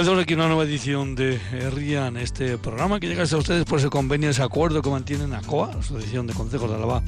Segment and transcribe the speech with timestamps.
[0.00, 1.38] Comenzamos aquí una nueva edición de
[1.74, 5.72] RIAN, este programa que llega a ustedes por ese convenio, ese acuerdo que mantienen ACOA,
[5.78, 7.02] Asociación de Consejos de Alaba,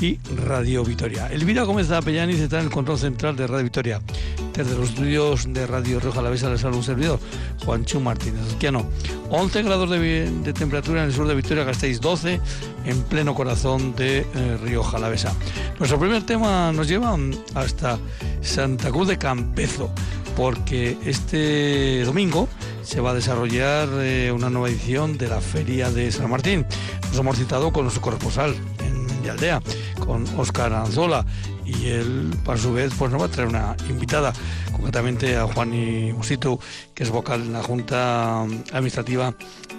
[0.00, 1.26] y Radio Vitoria.
[1.26, 4.00] Elvira Gómez de Apellaniz está en el control central de Radio Vitoria.
[4.54, 7.20] Desde los estudios de Radio Roja Alavesa les habla un servidor,
[7.66, 8.86] Juancho Martínez Esquiano.
[9.28, 12.40] 11 grados de, temperatura en el sur de Vitoria, Gasteiz 12,
[12.86, 15.34] en pleno corazón de eh, Río Jalavesa.
[15.78, 17.14] Nuestro primer tema nos lleva
[17.54, 17.98] hasta
[18.40, 19.90] Santa Cruz de Campezo
[20.38, 22.48] porque este domingo
[22.82, 26.64] se va a desarrollar eh, una nueva edición de la Feria de San Martín.
[27.08, 28.54] Nos hemos citado con nuestro corresponsal
[28.86, 29.60] en Aldea,
[29.98, 31.26] con Óscar Anzola,
[31.64, 34.32] y él, por su vez, pues nos va a traer una invitada,
[34.70, 35.70] concretamente a Juan
[36.14, 36.60] Musito,
[36.94, 39.34] que es vocal en la Junta Administrativa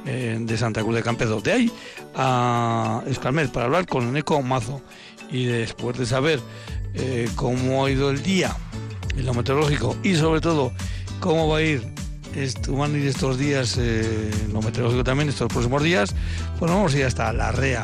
[0.06, 1.40] eh, de Santa Cruz de Campedo.
[1.40, 1.72] De ahí
[2.16, 4.82] a Escalmet para hablar con Eco Mazo
[5.32, 6.42] y después de saber
[6.96, 8.54] eh, cómo ha ido el día
[9.20, 10.72] en lo meteorológico y sobre todo
[11.20, 12.00] cómo va a ir
[12.70, 16.16] van a ir estos días, eh, lo meteorológico también, estos próximos días,
[16.58, 17.84] pues vamos a ir hasta La Rea,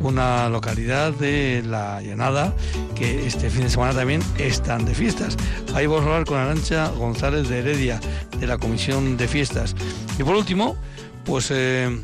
[0.00, 2.52] una localidad de la Llanada
[2.96, 5.36] que este fin de semana también están de fiestas.
[5.74, 8.00] Ahí vamos a hablar con Arancha González de Heredia,
[8.38, 9.74] de la Comisión de Fiestas.
[10.18, 10.76] Y por último,
[11.24, 11.50] pues...
[11.50, 11.96] Eh,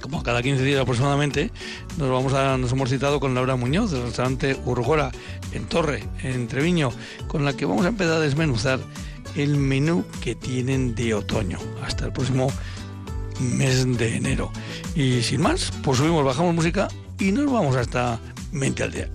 [0.00, 1.50] como cada 15 días aproximadamente,
[1.96, 5.10] nos vamos a, nos hemos citado con Laura Muñoz del restaurante Urgora
[5.54, 6.90] en Torre, en Treviño,
[7.28, 8.80] con la que vamos a empezar a desmenuzar
[9.36, 12.48] el menú que tienen de otoño hasta el próximo
[13.40, 14.50] mes de enero.
[14.94, 16.88] Y sin más, pues subimos, bajamos música
[17.18, 18.20] y nos vamos hasta
[18.52, 19.10] Mente al Día.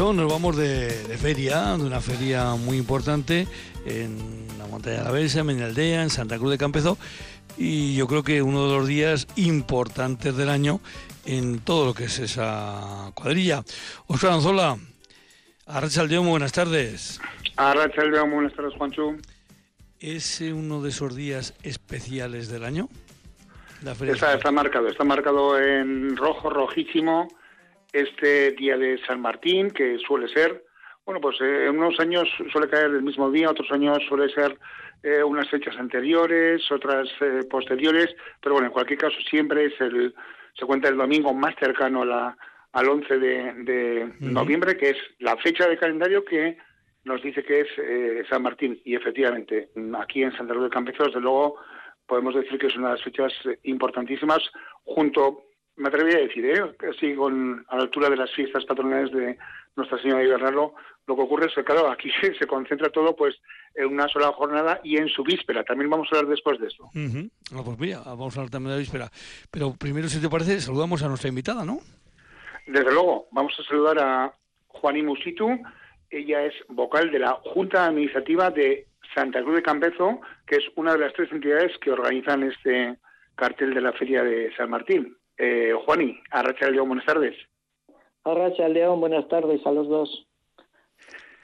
[0.00, 0.88] Nos vamos de,
[1.20, 3.46] feria, de una feria muy importante
[3.84, 6.96] en la montaña de la Besa, en Aldea, en Santa Cruz de Campezo,
[7.58, 10.80] y yo creo que uno de los días importantes del año
[11.26, 13.62] en todo lo que es esa cuadrilla.
[14.06, 14.78] Oscar Anzola,
[15.66, 17.20] Arrachaldeón, buenas tardes.
[17.56, 19.16] Arrachaldeón, buenas tardes, Juancho.
[20.00, 22.88] ¿Es uno de esos días especiales del año?
[23.84, 27.28] está, está marcado, está marcado en rojo, rojísimo
[27.92, 30.64] este día de San Martín, que suele ser,
[31.10, 34.56] bueno, pues eh, en unos años suele caer el mismo día, otros años suele ser
[35.02, 40.14] eh, unas fechas anteriores, otras eh, posteriores, pero bueno, en cualquier caso siempre es el,
[40.56, 42.36] se cuenta el domingo más cercano a la,
[42.72, 46.58] al 11 de, noviembre, que es la fecha de calendario que
[47.02, 48.80] nos dice que es San Martín.
[48.84, 51.56] Y efectivamente, aquí en Santa Cruz de Campezo, desde luego,
[52.06, 53.32] podemos decir que es una de las fechas
[53.64, 54.48] importantísimas,
[54.84, 55.42] junto
[55.80, 56.62] me atrevería a decir, ¿eh?
[56.90, 59.38] así con, a la altura de las fiestas patronales de
[59.76, 60.74] Nuestra Señora de Bernardo,
[61.06, 63.36] lo que ocurre es que, claro, aquí se, concentra todo pues
[63.74, 65.64] en una sola jornada y en su víspera.
[65.64, 66.90] También vamos a hablar después de eso.
[66.92, 69.10] pues mira, vamos a hablar también de la víspera.
[69.50, 71.78] Pero primero, si te parece, saludamos a nuestra invitada, ¿no?
[72.66, 74.34] Desde luego, vamos a saludar a
[74.66, 75.48] Juaní Musitu.
[76.10, 80.92] Ella es vocal de la Junta Administrativa de Santa Cruz de Campezo, que es una
[80.92, 82.98] de las tres entidades que organizan este
[83.34, 85.16] cartel de la Feria de San Martín.
[85.42, 87.34] Eh, Juani, Arracha León, buenas tardes.
[88.24, 90.28] Arracha León, buenas tardes a los dos.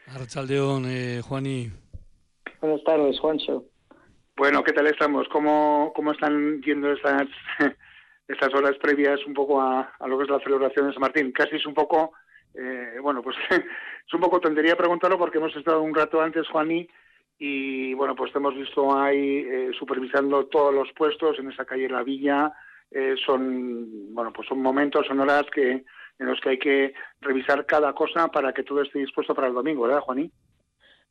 [0.08, 1.70] Arracha León, eh, Juani.
[2.60, 3.64] Buenas tardes, Juancho.
[4.36, 5.26] Bueno, ¿qué tal estamos?
[5.30, 7.26] ¿Cómo, cómo están yendo estas,
[8.28, 11.32] estas horas previas un poco a, lo que es la celebración de San Martín?
[11.32, 12.12] Casi es un poco,
[12.52, 16.86] eh, bueno, pues es un poco tontería preguntarlo porque hemos estado un rato antes, Juani,
[17.38, 21.88] y bueno, pues te hemos visto ahí eh, supervisando todos los puestos en esa calle
[21.88, 22.52] La Villa,
[22.90, 25.84] eh, son bueno pues son momentos, son horas que
[26.18, 29.54] en los que hay que revisar cada cosa para que todo esté dispuesto para el
[29.54, 30.30] domingo, ¿verdad, Juaní?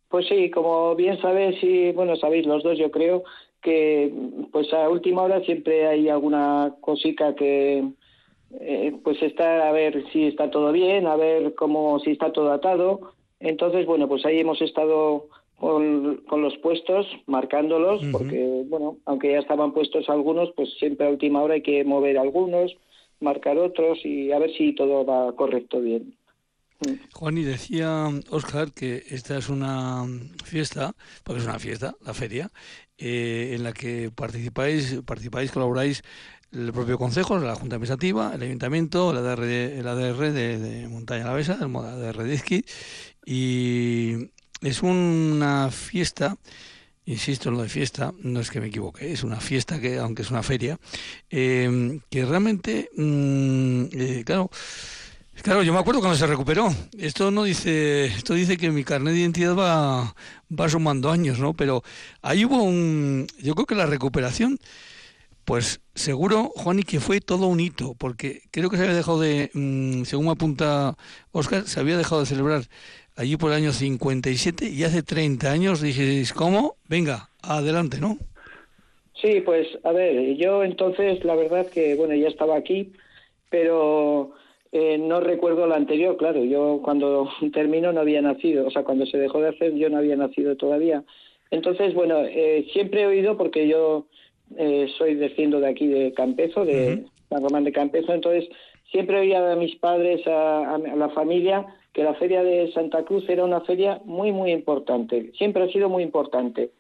[0.09, 3.23] Pues sí, como bien sabéis y bueno sabéis los dos, yo creo
[3.61, 4.11] que
[4.51, 7.83] pues a última hora siempre hay alguna cosica que
[8.59, 12.51] eh, pues está a ver si está todo bien, a ver cómo si está todo
[12.51, 13.13] atado.
[13.39, 15.27] Entonces bueno pues ahí hemos estado
[15.59, 21.09] con, con los puestos, marcándolos, porque, bueno, aunque ya estaban puestos algunos, pues siempre a
[21.09, 22.75] última hora hay que mover algunos,
[23.19, 26.15] marcar otros y a ver si todo va correcto bien.
[27.13, 30.05] Juan, y decía Oscar que esta es una
[30.43, 30.93] fiesta,
[31.23, 32.51] porque es una fiesta, la feria,
[32.97, 36.03] eh, en la que participáis, participáis, colaboráis
[36.51, 41.31] el propio Consejo, la Junta Administrativa, el Ayuntamiento, el ADR, el ADR de, de Montaña
[41.33, 42.65] Besa, el ADR de Esquí,
[43.25, 44.14] y
[44.65, 46.37] es una fiesta,
[47.05, 50.23] insisto en lo de fiesta, no es que me equivoque, es una fiesta que, aunque
[50.23, 50.79] es una feria,
[51.29, 54.49] eh, que realmente, mm, eh, claro,
[55.43, 56.73] Claro, yo me acuerdo cuando se recuperó.
[56.97, 60.15] Esto no dice, esto dice que mi carnet de identidad va,
[60.49, 61.53] va sumando años, ¿no?
[61.53, 61.83] Pero
[62.21, 64.57] ahí hubo un, yo creo que la recuperación,
[65.43, 69.19] pues seguro, Juan, y que fue todo un hito, porque creo que se había dejado
[69.19, 70.97] de, mm, según apunta
[71.31, 72.67] Oscar, se había dejado de celebrar
[73.15, 76.75] allí por el año 57 y hace 30 años dijeis, ¿cómo?
[76.87, 78.17] Venga, adelante, ¿no?
[79.21, 82.91] Sí, pues a ver, yo entonces la verdad que, bueno, ya estaba aquí,
[83.49, 84.33] pero
[84.71, 89.05] eh, no recuerdo la anterior, claro, yo cuando termino no había nacido, o sea, cuando
[89.05, 91.03] se dejó de hacer yo no había nacido todavía.
[91.51, 94.07] Entonces, bueno, eh, siempre he oído, porque yo
[94.57, 98.49] eh, soy desciendo de aquí de Campezo, de San Román de Campezo, entonces
[98.91, 103.45] siempre oía a mis padres, a, la familia, que la feria de Santa Cruz era
[103.45, 106.71] una feria muy, muy importante, siempre ha sido muy importante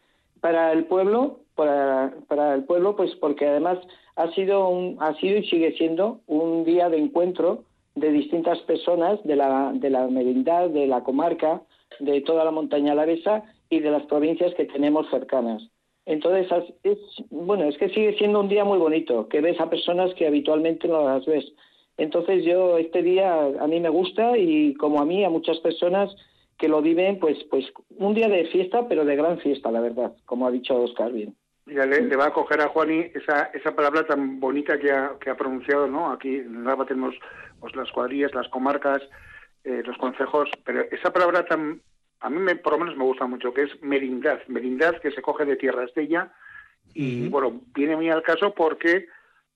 [0.41, 3.79] para el pueblo, para, para el pueblo, pues porque además
[4.17, 7.63] ha sido, un, ha sido y sigue siendo un día de encuentro
[7.95, 11.61] de distintas personas de la, de la merindad, de la comarca,
[12.01, 15.63] de toda la montaña alavesa y de las provincias que tenemos cercanas.
[16.05, 16.51] Entonces,
[16.83, 20.27] es, bueno, es que sigue siendo un día muy bonito, que ves a personas que
[20.27, 21.45] habitualmente no las ves.
[21.97, 26.13] Entonces, yo este día a mí me gusta y como a mí, a muchas personas
[26.57, 27.65] que lo viven, pues, pues
[27.97, 31.35] un día de fiesta, pero de gran fiesta, la verdad, como ha dicho Oscar bien.
[31.67, 35.31] Ya le, va a coger a Juani esa, esa palabra tan bonita que ha, que
[35.31, 36.11] ha pronunciado, ¿no?
[36.11, 37.15] Aquí en Nava tenemos
[37.59, 39.01] pues, las cuadrillas, las comarcas,
[39.63, 41.81] eh, los consejos, pero esa palabra tan,
[42.19, 45.23] a mí me, por lo menos me gusta mucho, que es merindad, merindad que se
[45.23, 46.31] coge de Tierra Estella
[46.93, 49.07] y, bueno, viene muy al caso porque,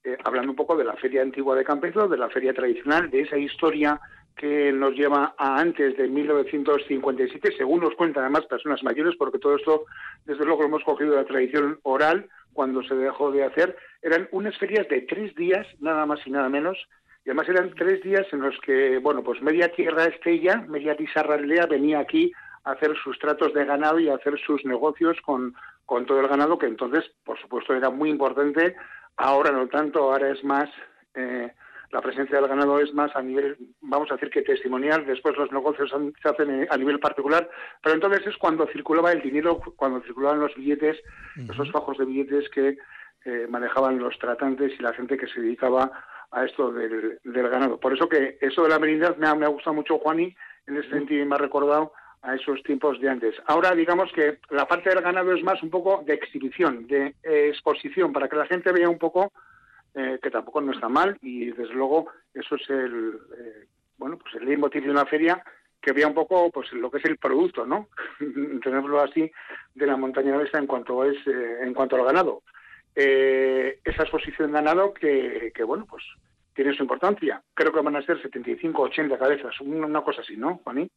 [0.04, 3.22] eh, hablando un poco de la feria antigua de Campezo, de la feria tradicional, de
[3.22, 4.00] esa historia
[4.36, 9.58] que nos lleva a antes de 1957, según nos cuentan además personas mayores, porque todo
[9.58, 9.84] esto,
[10.26, 14.30] desde luego, lo hemos cogido de la tradición oral, cuando se dejó de hacer, eran
[14.32, 16.78] unas ferias de tres días, nada más y nada menos,
[17.26, 21.66] y además eran tres días en los que, bueno, pues media tierra estella, media aldea
[21.66, 22.32] venía aquí
[22.64, 25.54] a hacer sus tratos de ganado y a hacer sus negocios con,
[25.86, 28.76] con todo el ganado, que entonces, por supuesto, era muy importante,
[29.20, 30.70] ahora no tanto, ahora es más...
[31.14, 31.52] Eh,
[31.92, 35.52] la presencia del ganado es más a nivel, vamos a decir que testimonial, después los
[35.52, 35.90] negocios
[36.22, 37.50] se hacen a nivel particular,
[37.82, 41.02] pero entonces es cuando circulaba el dinero, cuando circulaban los billetes,
[41.36, 42.78] esos fajos de billetes que
[43.26, 45.92] eh, manejaban los tratantes y la gente que se dedicaba
[46.32, 47.80] a esto del, ganado.
[47.80, 50.36] Por eso que eso de la merindad me ha, me ha gustado mucho, Juani,
[50.68, 53.36] en ese sentido y me ha recordado a esos tiempos de antes.
[53.46, 57.48] Ahora digamos que la parte del ganado es más un poco de exhibición, de eh,
[57.50, 59.32] exposición, para que la gente vea un poco
[59.96, 63.66] eh, que tampoco no está mal y desde luego eso es el eh,
[63.98, 65.44] bueno pues el leitmotiv de una feria
[65.82, 67.90] que vea un poco pues lo que es el producto no
[68.64, 69.32] tenerlo así
[69.74, 72.44] de la montaña de en cuanto es eh, en cuanto al ganado.
[72.94, 76.04] Esa exposición de ganado que, que bueno pues
[76.54, 77.42] tiene su importancia.
[77.56, 80.88] Creo que van a ser 75 80 cabezas una, cosa así no Juaní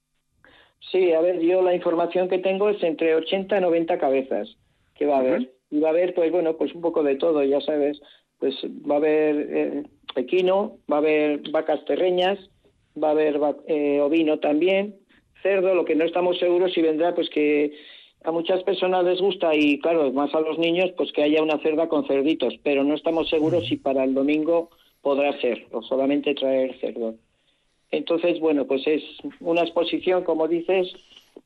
[0.91, 4.57] Sí, a ver, yo la información que tengo es entre 80 y 90 cabezas
[4.95, 5.53] que va a haber.
[5.71, 8.01] Y va a haber, pues bueno, pues un poco de todo, ya sabes,
[8.39, 8.55] pues
[8.89, 9.83] va a haber eh,
[10.17, 12.39] equino, va a haber vacas terreñas,
[13.03, 14.97] va a haber eh, ovino también,
[15.43, 17.73] cerdo, lo que no estamos seguros si vendrá, pues que
[18.25, 21.59] a muchas personas les gusta y claro, más a los niños, pues que haya una
[21.59, 24.71] cerda con cerditos, pero no estamos seguros si para el domingo
[25.01, 27.15] podrá ser o solamente traer cerdo.
[27.93, 29.03] Entonces, bueno, pues es
[29.41, 30.93] una exposición, como dices,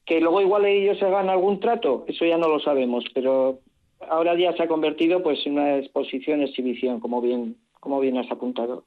[0.07, 3.61] que luego igual ellos se hagan algún trato, eso ya no lo sabemos, pero
[4.09, 8.31] ahora ya se ha convertido pues en una exposición exhibición como bien como bien has
[8.31, 8.85] apuntado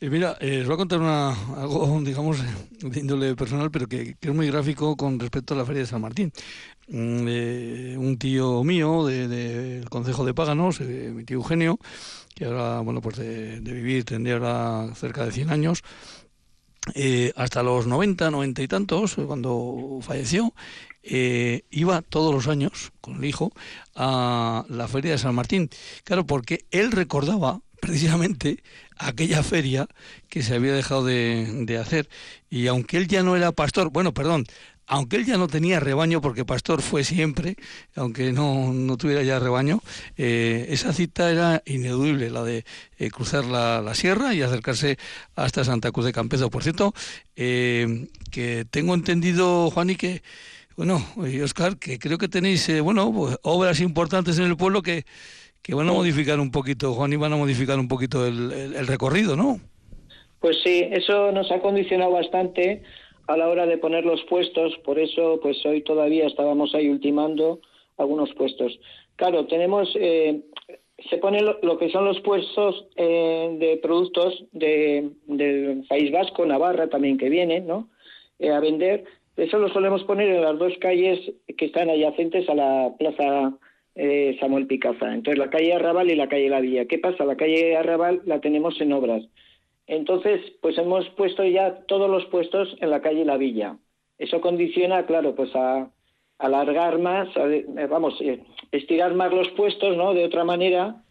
[0.00, 2.38] eh, mira, eh, os voy a contar una, algo, digamos,
[2.80, 6.00] de índole personal, pero que, es muy gráfico con respecto a la Feria de San
[6.00, 6.32] Martín.
[6.88, 11.78] Mm, eh, un tío mío del de, Consejo de Páganos, mi tío Eugenio,
[12.34, 15.82] que ahora, bueno, pues de, de vivir tendría ahora cerca de 100 años,
[16.94, 20.54] eh, hasta los 90, 90 y tantos, cuando falleció,
[21.02, 23.52] eh, iba todos los años con el hijo
[23.94, 25.68] a la feria de San Martín.
[26.04, 28.62] Claro, porque él recordaba precisamente
[28.98, 29.88] aquella feria
[30.28, 32.08] que se había dejado de, de hacer.
[32.48, 34.46] Y aunque él ya no era pastor, bueno, perdón,
[34.90, 37.54] aunque él ya no tenía rebaño, porque pastor fue siempre,
[37.94, 39.80] aunque no, no tuviera ya rebaño,
[40.16, 42.64] eh, esa cita era ineludible, la de
[42.98, 44.98] eh, cruzar la, la, sierra y acercarse
[45.36, 46.50] hasta Santa Cruz de Campezo.
[46.50, 46.92] Por cierto,
[47.36, 50.24] eh, que tengo entendido, Juan, y que,
[50.76, 51.06] bueno,
[51.44, 55.04] Oscar, que creo que tenéis, bueno, pues, obras importantes en el pueblo que,
[55.62, 58.86] que van a modificar un poquito, Juan, y van a modificar un poquito el, el
[58.86, 59.60] recorrido, ¿no?
[60.40, 62.82] Pues sí, eso nos ha condicionado bastante
[63.26, 67.60] a la hora de poner los puestos, por eso pues hoy todavía estábamos ahí ultimando
[67.96, 68.80] algunos puestos.
[69.16, 70.40] Claro, tenemos, eh,
[71.08, 76.88] se pone lo, que son los puestos eh, de productos de, del País Vasco, Navarra
[76.88, 77.88] también que vienen, ¿no?
[78.38, 79.04] Eh, a vender.
[79.36, 81.20] Eso lo solemos poner en las dos calles
[81.56, 83.52] que están adyacentes a la plaza
[84.40, 85.12] Samuel Picaza.
[85.12, 86.86] Entonces la calle Arrabal y la calle La Villa.
[86.86, 87.24] ¿Qué pasa?
[87.24, 89.22] La calle Arrabal la tenemos en obras.
[89.86, 93.76] Entonces, pues hemos puesto ya todos los puestos en la calle La Villa.
[94.18, 95.90] Eso condiciona, claro, pues a,
[96.40, 98.40] alargar más, eh, vamos, eh,
[98.72, 100.14] estirar más los puestos, ¿no?
[100.14, 101.02] De otra manera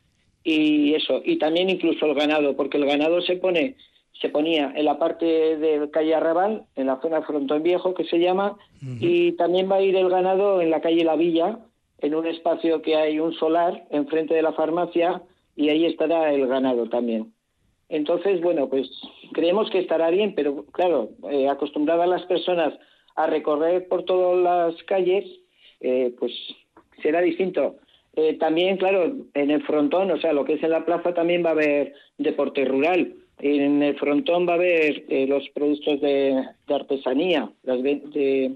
[0.43, 3.75] y eso, y también incluso el ganado, porque el ganado se pone,
[4.19, 5.25] se ponía en la parte
[5.57, 9.81] de calle Arrabal, en la zona Frontón Viejo que se llama, y también va a
[9.81, 11.59] ir el ganado en la calle La Villa,
[12.01, 15.22] en un espacio que hay un solar enfrente de la farmacia,
[15.60, 17.34] y ahí estará el ganado también.
[17.89, 18.89] Entonces, bueno, pues
[19.34, 22.74] creemos que estará bien, pero claro, eh, acostumbradas las personas
[23.18, 25.25] a recorrer por todas las calles,
[25.82, 26.32] eh, pues
[27.01, 27.75] será distinto.
[28.15, 31.44] Eh, también, claro, en el frontón, o sea, lo que es en la plaza también
[31.44, 33.15] va a haber deporte rural.
[33.39, 37.51] En el frontón va a haber los productos de, artesanía.
[37.63, 38.56] Las de,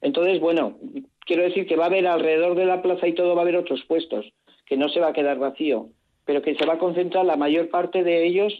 [0.00, 0.78] entonces, bueno,
[1.24, 3.56] quiero decir que va a haber alrededor de la plaza y todo va a haber
[3.56, 4.32] otros puestos,
[4.66, 5.88] que no se va a quedar vacío
[6.24, 8.52] pero que se va a concentrar la mayor parte de ellos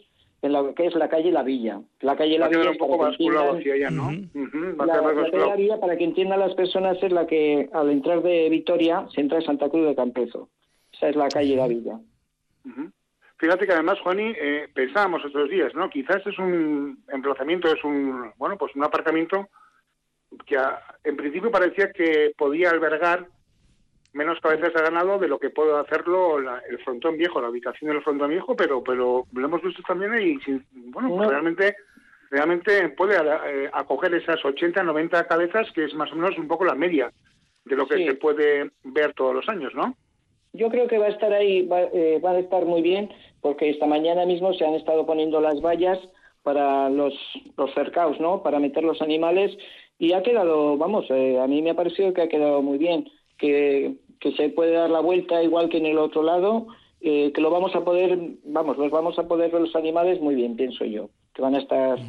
[0.43, 1.81] en lo que es la calle La Villa.
[2.01, 4.11] La calle La Villa un poco más hacia allá, ¿no?
[4.85, 5.01] la,
[5.31, 9.07] calle La Villa, para que entiendan las personas, es la que al entrar de Vitoria
[9.15, 10.49] se entra en Santa Cruz de Campezo.
[10.93, 12.01] Esa es la calle La Villa.
[13.37, 15.89] Fíjate que además, Juani, eh, pensábamos estos días, ¿no?
[15.91, 19.49] Quizás es un emplazamiento, es un, bueno, pues un aparcamiento
[20.47, 20.57] que
[21.05, 23.27] en principio parecía que podía albergar
[24.13, 28.03] menos cabezas ha ganado de lo que puede hacerlo el frontón viejo, la ubicación del
[28.03, 30.39] frontón viejo, pero pero lo hemos visto también y
[30.91, 31.77] bueno, pues realmente
[32.31, 36.65] realmente puede eh, acoger esas 80, 90 cabezas, que es más o menos un poco
[36.65, 37.13] la media
[37.65, 39.95] de lo que se puede ver todos los años, ¿no?
[40.55, 43.11] Yo creo que va a estar ahí, va, eh, va, a estar muy bien,
[43.41, 45.99] porque esta mañana mismo se han estado poniendo las vallas
[46.43, 47.15] para los,
[47.57, 48.43] los cercaos, ¿no?
[48.43, 49.57] Para meter los animales
[50.03, 53.09] y ha quedado, vamos, eh, a mí me ha parecido que ha quedado muy bien
[53.39, 53.95] que,
[54.37, 56.67] se puede dar la vuelta igual que en el otro lado,
[57.01, 60.35] eh, que lo vamos a poder, vamos, los vamos a poder ver los animales muy
[60.35, 62.01] bien, pienso yo, que van a estar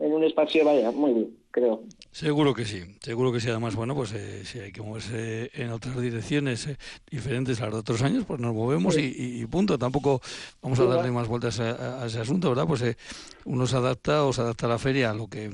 [0.00, 1.82] en un espacio, vaya, muy bien, creo.
[2.10, 3.48] Seguro que sí, seguro que sí.
[3.48, 6.76] Además, bueno, pues eh, si hay que moverse en otras direcciones eh,
[7.10, 9.78] diferentes a las de otros años, pues nos movemos y, punto.
[9.78, 10.20] Tampoco
[10.62, 12.66] vamos a darle más vueltas a, ese asunto, ¿verdad?
[12.66, 12.84] Pues
[13.44, 15.50] uno se adapta o se adapta a la feria a lo que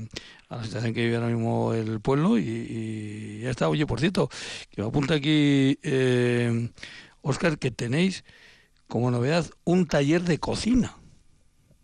[0.49, 3.69] a la situación que vive ahora mismo el pueblo y, ya está.
[3.69, 4.29] Oye, por cierto,
[4.69, 6.69] que me apunta aquí, eh,
[7.21, 8.23] Oscar, que tenéis
[8.87, 10.97] como novedad un taller de cocina.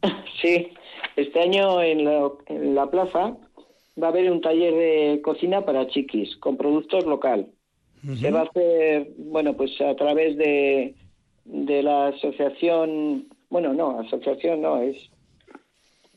[0.42, 0.74] Sí,
[1.16, 2.06] este año en
[2.76, 3.38] la, plaza
[4.02, 7.48] va a haber un taller de cocina para chiquis con productos local.
[8.20, 10.96] Se va a hacer, bueno, pues a través de,
[11.46, 14.98] de la asociación, bueno, no, asociación no, es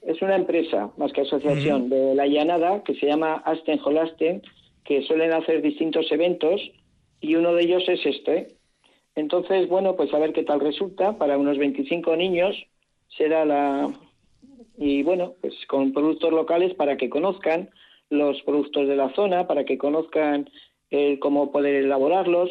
[0.06, 4.42] es una empresa, más que asociación, de la llanada, que se llama Asten Holasten,
[4.84, 6.60] que suelen hacer distintos eventos,
[7.20, 8.48] y uno de ellos es este.
[9.14, 11.16] Entonces, bueno, pues a ver qué tal resulta.
[11.16, 12.54] Para unos 25 niños
[13.16, 13.90] será la...
[14.76, 17.71] Y bueno, pues con productos locales para que conozcan
[18.11, 20.50] los productos de la zona, para que conozcan
[20.90, 22.50] eh, cómo poder elaborarlos.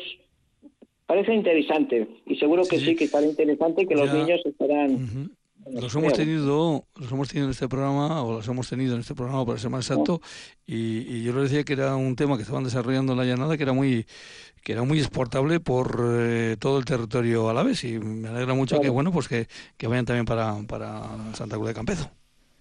[1.06, 5.30] Parece interesante y seguro que sí, que estará interesante que los niños estarán...
[5.72, 9.16] Los hemos tenido, los hemos tenido en este programa, o los hemos tenido en este
[9.16, 10.22] programa para ser más exacto,
[10.66, 13.64] y, yo les decía que era un tema que estaban desarrollando en la llanada que
[13.64, 14.06] era muy,
[14.64, 18.54] que era muy exportable por eh, todo el territorio a la vez, y me alegra
[18.54, 19.48] mucho que bueno pues que,
[19.88, 21.04] vayan también para, para
[21.34, 22.10] Santa Cruz de Campezo.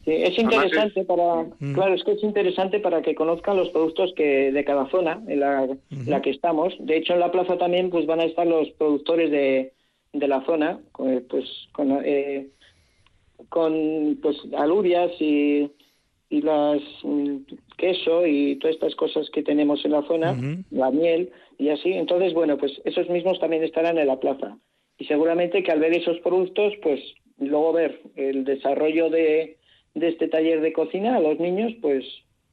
[0.05, 1.75] Sí, es interesante para, mm.
[1.75, 5.41] claro, es que es interesante para que conozcan los productos que de cada zona en
[5.41, 6.75] la, que estamos.
[6.81, 9.73] De hecho, en la plaza también pues van a estar los productores de,
[10.13, 12.49] de la zona, pues con, eh,
[13.49, 15.71] con pues alubias y,
[16.29, 17.37] y las mm,
[17.77, 20.37] queso y todas estas cosas que tenemos en la zona,
[20.71, 21.93] la miel y así.
[21.93, 24.57] Entonces, bueno, pues esos mismos también estarán en la plaza.
[24.99, 27.01] Y seguramente que al ver esos productos, pues
[27.39, 29.59] luego ver el desarrollo de,
[29.95, 32.05] de este taller de cocina a los niños, pues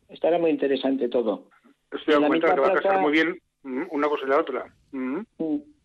[0.10, 1.46] estará muy interesante todo.
[1.92, 4.74] Estoy a que va a casar muy bien mm, una cosa y la otra.
[4.92, 5.22] Mm,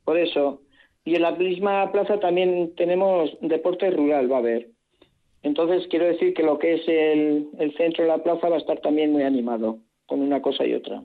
[0.04, 0.62] por eso.
[1.04, 4.68] Y en la misma plaza también tenemos deporte rural, va a haber.
[5.44, 8.58] Entonces quiero decir que lo que es el, el centro de la plaza va a
[8.58, 11.02] estar también muy animado, con una cosa y otra.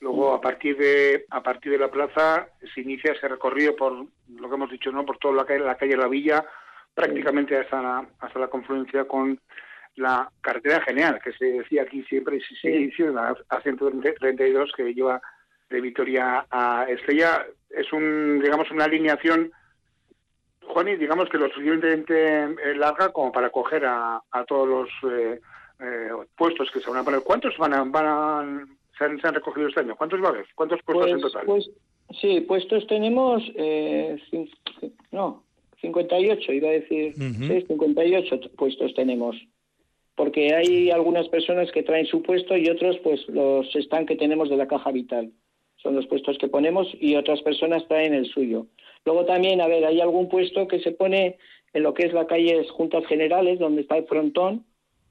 [0.00, 4.48] Luego, a partir de a partir de la plaza, se inicia ese recorrido por lo
[4.48, 6.44] que hemos dicho, no, por toda la calle, la calle La Villa,
[6.92, 9.38] prácticamente hasta la, hasta la confluencia con
[9.94, 15.22] la carretera general, que se decía aquí siempre, sí, sí, sí, la A132 que lleva
[15.68, 17.46] de Vitoria a Estrella.
[17.68, 19.52] Es un, digamos, una alineación,
[20.66, 25.12] Juan, y digamos que lo suficientemente eh, larga como para coger a, a todos los
[25.12, 25.40] eh,
[25.80, 27.22] eh, puestos que se van a poner.
[27.22, 28.66] ¿Cuántos van a, van a,
[28.98, 29.96] se, han, se han recogido este año?
[29.96, 30.46] ¿Cuántos va a haber?
[30.54, 31.46] ¿Cuántos puestos en pues, total?
[31.46, 31.70] Pues,
[32.20, 34.20] sí, puestos tenemos, eh,
[35.10, 35.42] no,
[35.80, 39.36] 58, iba a decir, sí, 58 puestos tenemos.
[40.16, 44.50] Porque hay algunas personas que traen su puesto y otros, pues, los están que tenemos
[44.50, 45.32] de la caja vital.
[45.76, 48.66] Son los puestos que ponemos y otras personas traen el suyo.
[49.04, 51.38] Luego también, a ver, hay algún puesto que se pone
[51.72, 54.64] en lo que es la calle Juntas Generales, donde está el frontón,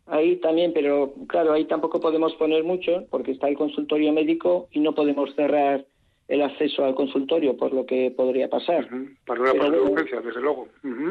[0.05, 4.79] ahí también, pero claro, ahí tampoco podemos poner mucho porque está el consultorio médico y
[4.79, 5.85] no podemos cerrar
[6.27, 8.87] el acceso al consultorio por lo que podría pasar.
[9.25, 10.67] Para una urgencia, desde luego.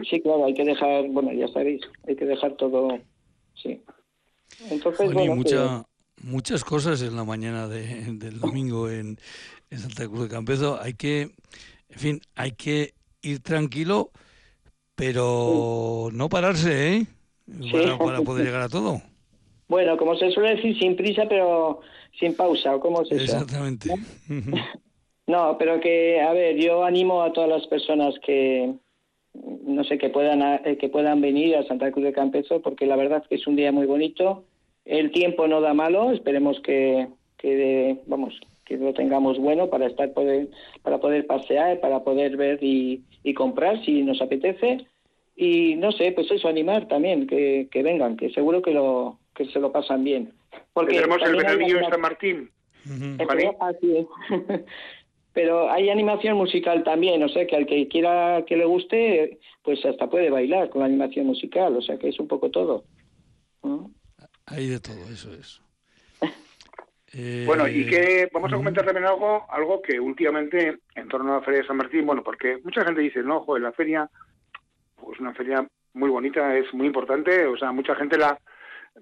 [0.09, 2.99] Sí, claro, hay que dejar, bueno, ya sabéis, hay que dejar todo,
[3.55, 3.83] sí.
[4.71, 5.85] Entonces, bueno, mucha,
[6.23, 9.19] muchas cosas en la mañana del domingo en,
[9.71, 10.79] Santa Cruz de Campezo.
[10.81, 11.31] Hay que,
[11.89, 14.11] en fin, hay que ir tranquilo,
[14.95, 17.07] pero no pararse, ¿eh?
[17.99, 19.01] Para, poder llegar a todo.
[19.69, 21.81] Bueno, como se suele decir, sin prisa, pero
[22.19, 23.23] sin pausa, ¿o cómo es eso?
[23.23, 23.91] Exactamente.
[25.29, 28.73] No, pero que, a ver, yo animo a todas las personas que,
[29.35, 32.97] no sé, que puedan, eh, que puedan venir a Santa Cruz de Campezo, porque la
[32.97, 34.45] verdad que es un día muy bonito.
[34.87, 40.13] El tiempo no da malo, esperemos que, que vamos, que lo tengamos bueno para estar
[40.13, 40.49] poder,
[40.83, 44.87] para poder pasear, para poder ver y, y comprar si nos apetece.
[45.35, 49.47] Y no sé, pues eso, animar también, que, que vengan, que seguro que lo que
[49.47, 50.33] se lo pasan bien.
[50.75, 52.51] Porque Tenemos el veranillo de San Martín.
[55.33, 59.85] pero hay animación musical también, o sea que al que quiera que le guste, pues
[59.85, 62.85] hasta puede bailar con la animación musical, o sea que es un poco todo.
[64.47, 65.61] Hay de todo, eso es.
[67.47, 71.43] Bueno, y que vamos a comentar también algo, algo que últimamente en torno a la
[71.43, 74.11] Feria de San Martín, bueno, porque mucha gente dice, no, joder, la feria,
[74.97, 78.39] pues una feria muy bonita, es muy importante, o sea, mucha gente la,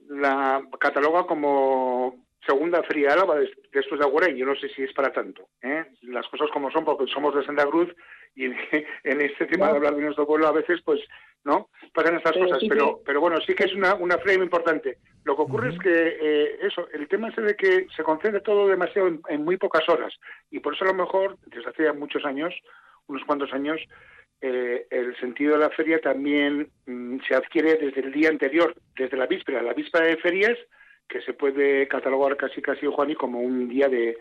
[0.08, 3.36] la cataloga como segunda feria de Álava
[3.72, 5.48] después de Agüera, yo no sé si es para tanto.
[5.62, 5.84] ¿eh?
[6.02, 7.94] Las cosas como son, porque somos de Santa Cruz
[8.34, 8.54] y en,
[9.04, 11.00] este tema de hablar de nuestro pueblo a veces, pues,
[11.44, 11.68] ¿no?
[11.92, 12.62] Pasan estas cosas.
[12.68, 14.98] pero, pero bueno, sí que es una, una feria muy importante.
[15.24, 18.68] Lo que ocurre es que, eh, eso, el tema es de que se concede todo
[18.68, 20.14] demasiado en, muy pocas horas.
[20.50, 22.54] Y por eso a lo mejor, desde hace muchos años,
[23.08, 23.80] unos cuantos años,
[24.40, 29.16] eh, el sentido de la feria también mm, se adquiere desde el día anterior, desde
[29.16, 29.62] la víspera.
[29.62, 30.58] La víspera de ferias
[31.08, 34.16] que se puede catalogar casi casi, Juan, y como un día de,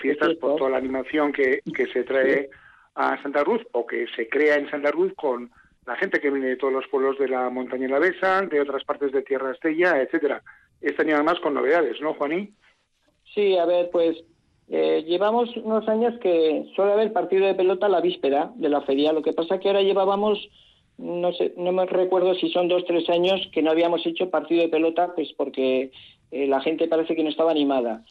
[0.00, 2.48] fiestas por toda la animación que, que se trae
[2.94, 5.50] a Santa Cruz o que se crea en Santa Cruz con
[5.86, 8.84] la gente que viene de todos los pueblos de la montaña la Besa, de otras
[8.84, 10.42] partes de Tierra Estella, etcétera.
[10.80, 12.50] Este año además con novedades, ¿no, Juaní?
[13.34, 14.16] Sí, a ver, pues
[14.68, 19.12] eh, llevamos unos años que suele haber partido de pelota la víspera de la feria.
[19.12, 20.38] Lo que pasa que ahora llevábamos
[20.98, 24.62] no sé, no me recuerdo si son dos, tres años que no habíamos hecho partido
[24.62, 25.90] de pelota, pues porque
[26.30, 28.04] eh, la gente parece que no estaba animada.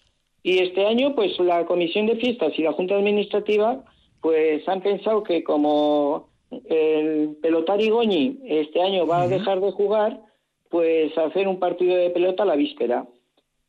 [0.44, 3.84] Y este año, pues la Comisión de Fiestas y la Junta Administrativa,
[4.22, 6.30] pues han pensado que como
[6.66, 10.22] el pelotari Goñi este año va a dejar de jugar,
[10.70, 13.06] pues hacer un partido de pelota la víspera.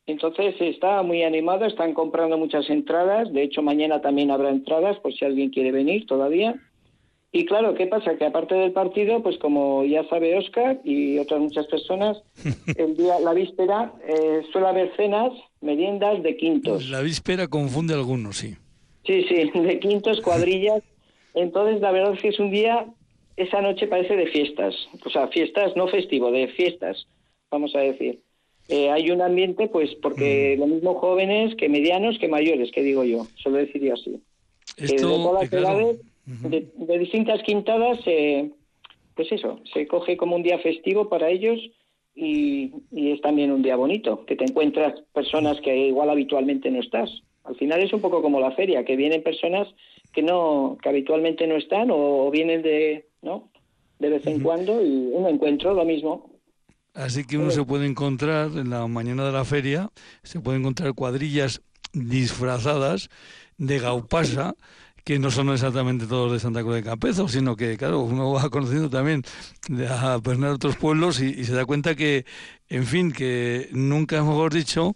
[0.05, 5.13] Entonces está muy animado, están comprando muchas entradas, de hecho mañana también habrá entradas por
[5.13, 6.55] si alguien quiere venir todavía.
[7.35, 8.15] Y claro, ¿qué pasa?
[8.15, 12.23] Que aparte del partido, pues como ya sabe Oscar y otras muchas personas,
[12.77, 16.89] el día, la víspera eh, suele haber cenas, meriendas de quintos.
[16.89, 18.55] La víspera confunde a algunos, sí.
[19.05, 20.81] Sí, sí, de quintos, cuadrillas.
[21.33, 22.85] Entonces, la verdad es que es un día,
[23.35, 24.73] esa noche parece de fiestas.
[25.05, 27.05] O sea, fiestas, no festivo, de fiestas,
[27.51, 28.21] vamos a decir.
[28.69, 30.59] Eh, hay un ambiente, pues, porque mm.
[30.61, 34.21] lo mismo jóvenes que medianos que mayores, que digo yo, solo deciría así.
[34.77, 37.99] Esto, de, distintas quintadas,
[39.15, 41.59] pues eso, se coge como un día festivo para ellos
[42.15, 47.09] y, es también un día bonito, que te encuentras personas que igual habitualmente no estás.
[47.43, 49.67] Al final es un poco como la feria, que vienen personas
[50.13, 53.49] que no, que habitualmente no están o, vienen de, ¿no?
[53.99, 56.31] De vez en cuando y un encuentro, lo mismo.
[56.93, 59.89] Así que uno se puede encontrar en la mañana de la feria,
[60.23, 61.61] se puede encontrar cuadrillas
[61.93, 63.09] disfrazadas
[63.57, 64.55] de gaupasa
[65.05, 68.49] que no son exactamente todos de Santa Cruz de Campezo, sino que, claro, uno va
[68.49, 69.21] conociendo también
[69.87, 72.25] a personas de otros pueblos y, se da cuenta que,
[72.69, 74.95] en fin, que nunca, mejor dicho,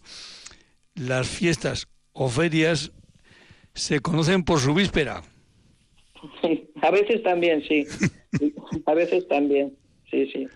[0.95, 2.91] las fiestas o ferias
[3.75, 5.21] se conocen por su víspera.
[6.81, 7.85] a veces también, sí.
[8.87, 9.77] a veces también,
[10.09, 10.47] sí, sí.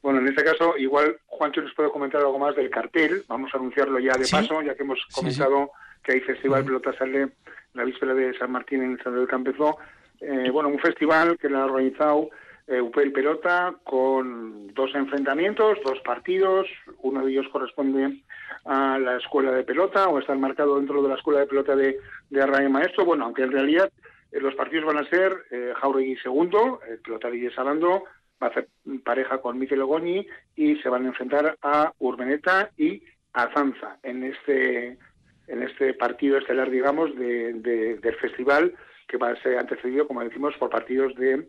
[0.00, 3.24] Bueno, en este caso, igual Juancho nos puede comentar algo más del cartel.
[3.26, 5.70] Vamos a anunciarlo ya de paso, ya que hemos comentado
[6.02, 7.30] que hay Festival Pelota Sale
[7.74, 9.78] la víspera de San Martín en San del Campezó.
[10.20, 12.28] Eh, bueno, un festival que lo ha organizado
[12.66, 16.66] eh, UPEL Pelota con dos enfrentamientos, dos partidos.
[17.02, 18.22] Uno de ellos corresponde
[18.64, 21.98] a la escuela de pelota o está marcado dentro de la escuela de pelota de,
[22.30, 23.04] de Maestro.
[23.04, 23.90] Bueno, aunque en realidad
[24.30, 28.04] eh, los partidos van a ser eh, Jauregui segundo, el pelotari de Salando,
[28.40, 28.68] va a hacer
[29.04, 34.24] pareja con Miquel Ogoni y se van a enfrentar a Urbeneta y a Zanza en
[34.24, 34.98] este
[35.48, 38.74] en este partido estelar, digamos, de, del festival
[39.08, 41.48] que va a ser antecedido, como decimos, por partidos de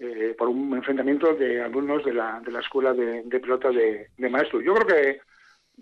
[0.00, 4.28] eh, por un enfrentamiento de alumnos de la, de la escuela de, pelota de, de
[4.28, 4.64] maestros.
[4.64, 5.20] Yo creo que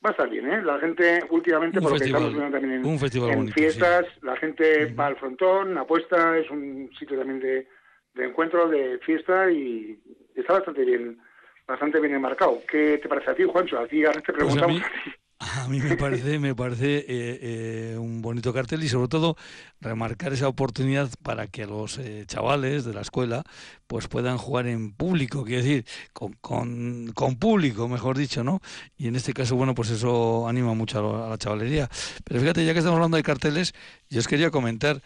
[0.04, 0.62] va a estar bien, ¿eh?
[0.62, 5.16] La gente últimamente, por lo que estamos viendo también en, fiestas, la gente va al
[5.16, 7.66] frontón, apuesta, es un sitio también de,
[8.14, 9.98] de encuentro, de fiesta y
[10.34, 11.18] está bastante bien
[11.66, 12.60] bastante bien enmarcado.
[12.68, 13.78] ¿Qué te parece a ti, Juancho?
[13.78, 14.82] A ti ahora te pues preguntamos.
[15.56, 19.36] a, mí, me parece, me parece eh, eh, un bonito cartel y sobre todo
[19.80, 23.42] remarcar esa oportunidad para que los eh, chavales de la escuela
[23.86, 28.60] pues puedan jugar en público, quiero decir, con, con, con, público, mejor dicho, ¿no?
[28.96, 31.90] Y en este caso, bueno, pues eso anima mucho a, la chavalería.
[32.24, 33.74] Pero fíjate, ya que estamos hablando de carteles,
[34.08, 35.02] yo os quería comentar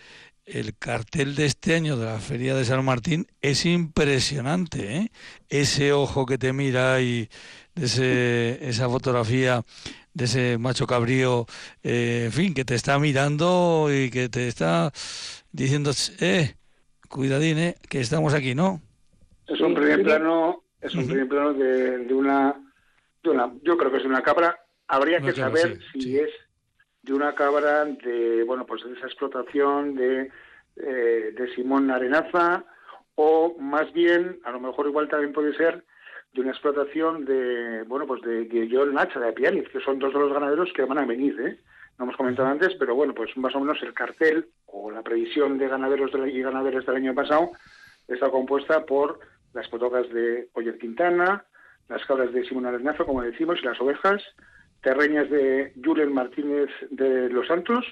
[0.47, 5.11] el cartel de este año de la Feria de San Martín es impresionante, ¿eh?
[5.49, 7.29] Ese ojo que te mira y
[7.75, 9.65] ese, esa fotografía
[10.15, 11.47] de ese macho cabrío,
[11.83, 14.93] eh, en fin, que te está mirando y que te está
[15.51, 16.55] diciendo, eh,
[17.09, 18.81] cuidadín, eh, que estamos aquí, ¿no?
[19.49, 22.55] Es un primer plano, es un primer plano de, de, una,
[23.23, 24.57] de una, yo creo que es una cabra.
[24.89, 26.31] Habría que saber si es
[27.07, 30.29] de una cabra de, bueno, pues de esa explotación de,
[30.77, 32.65] eh, de Simón Arenaza,
[33.15, 35.85] o más bien, a lo mejor igual también puede ser
[36.35, 40.19] de una explotación de, bueno, pues de Guillón Nacha, de Apianiz, que son dos de
[40.19, 41.61] los ganaderos que van a venir, ¿eh?
[41.97, 45.57] No hemos comentado antes, pero bueno, pues más o menos el cartel o la previsión
[45.59, 47.53] de ganaderos y ganaderas del año pasado
[48.09, 49.21] está compuesta por
[49.55, 51.45] las potocas de Oyer Quintana,
[51.89, 54.23] las cabras de Simón Arenaza, como decimos, y las ovejas,
[54.83, 57.85] terreñas de Julen Martínez de Los Santos,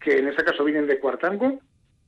[0.00, 1.60] que en este caso vienen de Cuartango,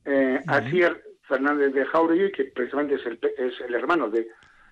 [0.05, 4.27] eh, Asier Fernández de Jauregui, que precisamente es el, es el hermano de...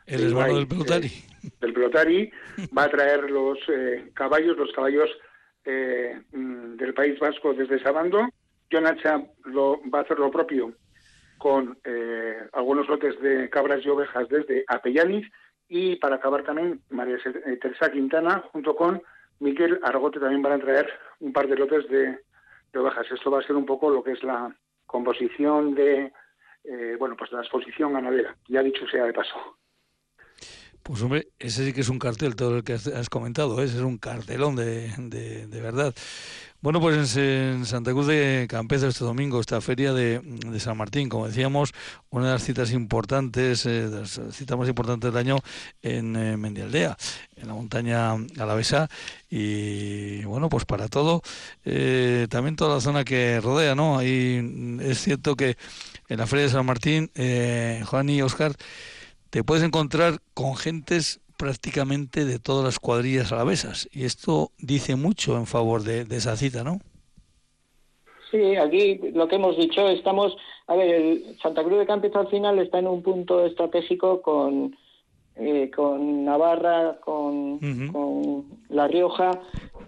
[0.06, 1.08] El hermano del pelotari.
[1.08, 2.32] Eh, del pelotari,
[2.78, 5.10] va a traer los eh, caballos, los caballos
[5.64, 8.28] eh, mm, del País Vasco desde Sabando.
[8.72, 10.74] John Hacha lo, va a hacer lo propio
[11.38, 11.80] con
[12.52, 15.26] algunos lotes de cabras y ovejas desde Apellaniz
[15.70, 17.18] y para acabar también María
[17.62, 19.02] Teresa Quintana junto con
[19.40, 22.20] Miquel Argote también van a traer un par de lotes de,
[22.76, 23.08] ovejas.
[23.12, 26.12] Esto va a ser un poco lo que es la composición de,
[26.64, 29.58] eh, bueno, pues la exposición ganadera, ya dicho sea de paso.
[30.84, 33.66] Pues hombre, ese sí que es un cartel, todo lo que has comentado, ¿eh?
[33.66, 35.94] ese es un cartelón de, de, de verdad.
[36.62, 40.22] Bueno, pues en, Santa Cruz de Campezo este domingo, esta feria de,
[40.60, 41.72] San Martín, como decíamos,
[42.10, 45.38] una de las citas importantes, eh, de las citas más importantes del año
[45.82, 46.98] en eh, Mendialdea,
[47.38, 48.90] en la montaña alavesa,
[49.30, 51.22] y bueno, pues para todo,
[51.64, 53.98] eh, también toda la zona que rodea, ¿no?
[53.98, 55.56] Ahí es cierto que
[56.10, 57.10] en la feria de San Martín,
[57.86, 58.54] Juan y Oscar,
[59.30, 63.88] te puedes encontrar con gentes prácticamente de todas las cuadrillas alavesas.
[63.94, 66.80] Y esto dice mucho en favor de, esa cita, ¿no?
[68.30, 70.36] Sí, aquí lo que hemos dicho, estamos,
[70.68, 74.76] a ver, el Santa Cruz de Campezo al final está en un punto estratégico con,
[75.38, 77.58] eh, con Navarra, con,
[77.92, 79.42] con La Rioja,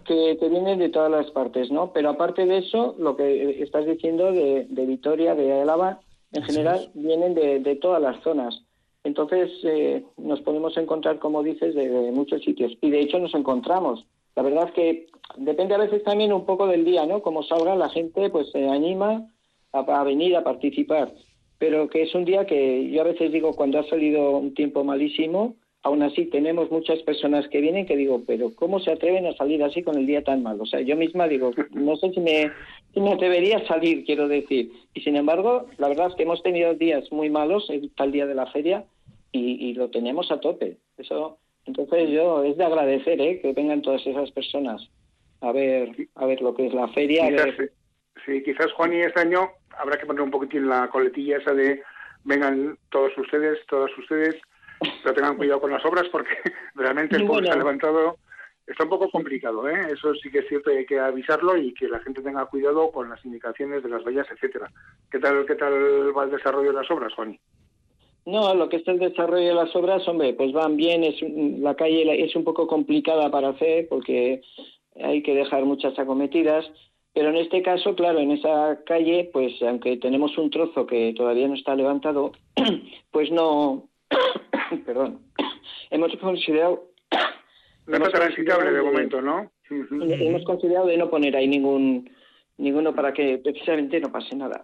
[0.06, 1.92] que, que, vienen de todas las partes, ¿no?
[1.92, 6.00] Pero aparte de eso, lo que estás diciendo de, de Vitoria, de Álava,
[6.32, 8.64] en general, vienen de, de todas las zonas.
[9.04, 12.78] Entonces eh, nos podemos encontrar, como dices, de, muchos sitios.
[12.82, 14.06] Y de hecho nos encontramos.
[14.36, 17.22] La verdad es que depende a veces también un poco del día, ¿no?
[17.22, 19.28] Como salga la gente, pues se anima
[19.72, 21.14] a, venir a participar.
[21.58, 24.84] Pero que es un día que yo a veces digo, cuando ha salido un tiempo
[24.84, 29.34] malísimo, aún así tenemos muchas personas que vienen que digo, pero ¿cómo se atreven a
[29.34, 30.60] salir así con el día tan mal?
[30.62, 32.52] O sea, yo misma digo, no sé si me,
[32.94, 34.72] si me atrevería a salir, quiero decir.
[34.94, 38.26] Y sin embargo, la verdad es que hemos tenido días muy malos, el tal día
[38.26, 38.86] de la feria,
[39.34, 40.78] y, lo tenemos a tope.
[40.98, 43.40] Eso Entonces yo es de agradecer ¿eh?
[43.40, 44.90] que vengan todas esas personas
[45.40, 47.30] a ver a ver lo que es la feria.
[48.26, 51.82] Sí, quizás Juan y este año habrá que poner un poquitín la coletilla esa de
[52.24, 54.36] vengan todos ustedes, todas ustedes,
[55.04, 56.32] pero tengan cuidado con las obras porque
[56.76, 58.18] realmente el pueblo se ha levantado.
[58.66, 59.88] Está un poco complicado, ¿eh?
[59.92, 63.10] Eso sí que es cierto hay que avisarlo y que la gente tenga cuidado con
[63.10, 64.72] las indicaciones de las vallas, etcétera.
[65.10, 65.74] ¿Qué tal, qué tal
[66.16, 67.38] va el desarrollo de las obras, Juan?
[68.26, 71.04] No, lo que es el desarrollo de las obras, hombre, pues van bien.
[71.04, 71.16] Es
[71.60, 74.42] la calle es un poco complicada para hacer porque
[75.04, 76.66] hay que dejar muchas acometidas.
[77.14, 81.48] Pero en este caso, claro, en esa calle, pues aunque tenemos un trozo que todavía
[81.48, 82.32] no está levantado,
[83.12, 83.90] pues no,
[84.86, 85.20] perdón,
[85.90, 86.90] hemos considerado...
[87.88, 89.52] No está transitable de momento, ¿no?
[89.68, 92.08] Hemos considerado de no poner ahí ningún
[92.58, 94.64] ninguno para que precisamente no pase nada.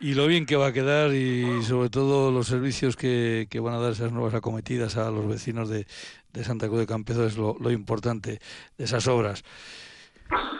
[0.00, 3.74] Y lo bien que va a quedar y sobre todo los servicios que, que van
[3.74, 5.86] a dar esas nuevas acometidas a los vecinos de,
[6.32, 8.38] de Santa Cruz de Campezo es lo, lo importante
[8.78, 9.42] de esas obras.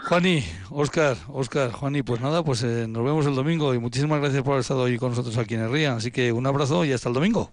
[0.08, 4.42] Juani, Oscar, Oscar, Juani, pues nada, pues eh, nos vemos el domingo y muchísimas gracias
[4.42, 5.94] por haber estado hoy con nosotros aquí en el Ría.
[5.94, 7.50] Así que un abrazo y hasta el domingo.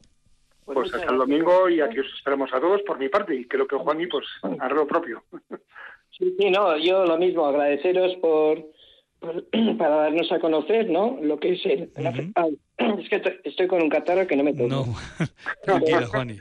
[0.65, 3.67] Pues hasta el domingo y aquí os esperamos a todos por mi parte y creo
[3.67, 4.25] que Juani pues
[4.59, 5.23] hará lo propio.
[6.17, 8.65] Sí, sí, no, yo lo mismo, agradeceros por,
[9.77, 11.19] para darnos a conocer, ¿no?
[11.21, 11.91] Lo que es el...
[12.77, 14.67] es que estoy con un catarro que no me toca.
[14.67, 14.85] No,
[15.63, 16.39] tranquila, Juani.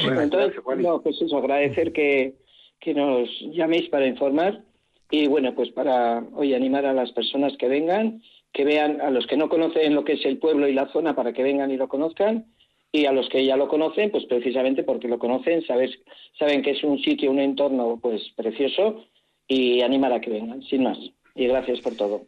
[0.00, 2.34] Entonces, no, pues eso, agradecer que,
[2.80, 4.62] que nos llaméis para informar
[5.10, 9.26] y bueno, pues para hoy animar a las personas que vengan, que vean a los
[9.26, 11.76] que no conocen lo que es el pueblo y la zona para que vengan y
[11.76, 12.46] lo conozcan
[12.92, 15.90] y a los que ya lo conocen, pues precisamente porque lo conocen, sabes,
[16.38, 19.04] saben que es un sitio, un entorno pues precioso
[19.46, 20.98] y animar a que vengan, sin más.
[21.34, 22.22] Y gracias por todo.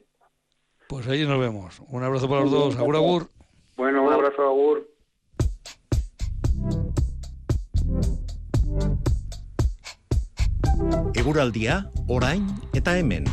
[0.88, 1.81] Pues ahí nos vemos.
[1.88, 2.77] Un abrazo para los dos.
[2.77, 3.31] Agur, agur.
[3.77, 4.91] Bueno, un abrazo, agur.
[11.14, 13.25] Eguraldia, orain eta hemen.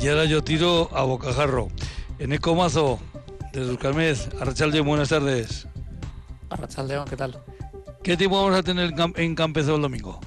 [0.00, 1.68] Y ahora yo tiro a bocajarro.
[2.18, 2.98] En Ecomazo,
[3.52, 5.66] de Dulcamez, Arrachaldeón, buenas tardes.
[6.50, 7.42] Arrachaldeón, ¿qué tal?
[8.02, 10.20] ¿Qué tiempo vamos a tener en Campezo el domingo?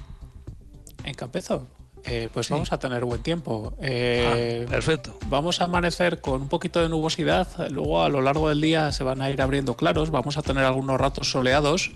[1.04, 1.67] ¿En Campezo?
[2.10, 3.74] Eh, pues vamos a tener buen tiempo.
[3.82, 5.17] Eh, ah, perfecto.
[5.28, 7.70] Vamos a amanecer con un poquito de nubosidad.
[7.70, 10.10] Luego a lo largo del día se van a ir abriendo claros.
[10.10, 11.91] Vamos a tener algunos ratos soleados.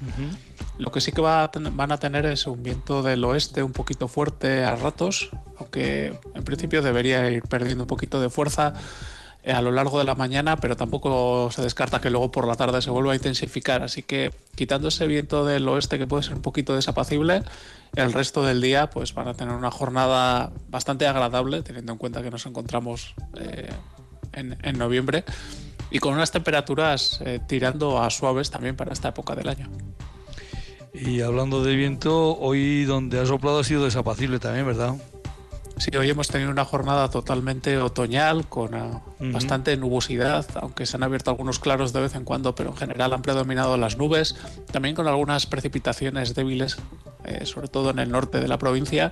[0.78, 4.08] Lo que sí que va van a tener es un viento del oeste un poquito
[4.08, 8.74] fuerte a ratos, aunque en principio debería ir perdiendo un poquito de fuerza
[9.46, 12.82] a lo largo de la mañana, pero tampoco se descarta que luego por la tarde
[12.82, 13.82] se vuelva a intensificar.
[13.82, 17.44] Así que quitando ese viento del oeste que puede ser un poquito desapacible,
[17.96, 22.22] el resto del día pues van a tener una jornada bastante agradable, teniendo en cuenta
[22.22, 23.70] que nos encontramos eh,
[24.34, 25.24] en, noviembre
[25.90, 29.70] y con unas temperaturas eh, tirando a suaves también para esta época del año.
[30.94, 34.96] Y hablando de viento, hoy donde ha soplado ha sido desapacible también, ¿verdad?
[35.82, 41.02] Sí, hoy hemos tenido una jornada totalmente otoñal con ah, bastante nubosidad, aunque se han
[41.02, 44.36] abierto algunos claros de vez en cuando, pero en general han predominado las nubes,
[44.72, 46.78] también con algunas precipitaciones débiles,
[47.24, 49.12] eh, sobre todo en el norte de la provincia,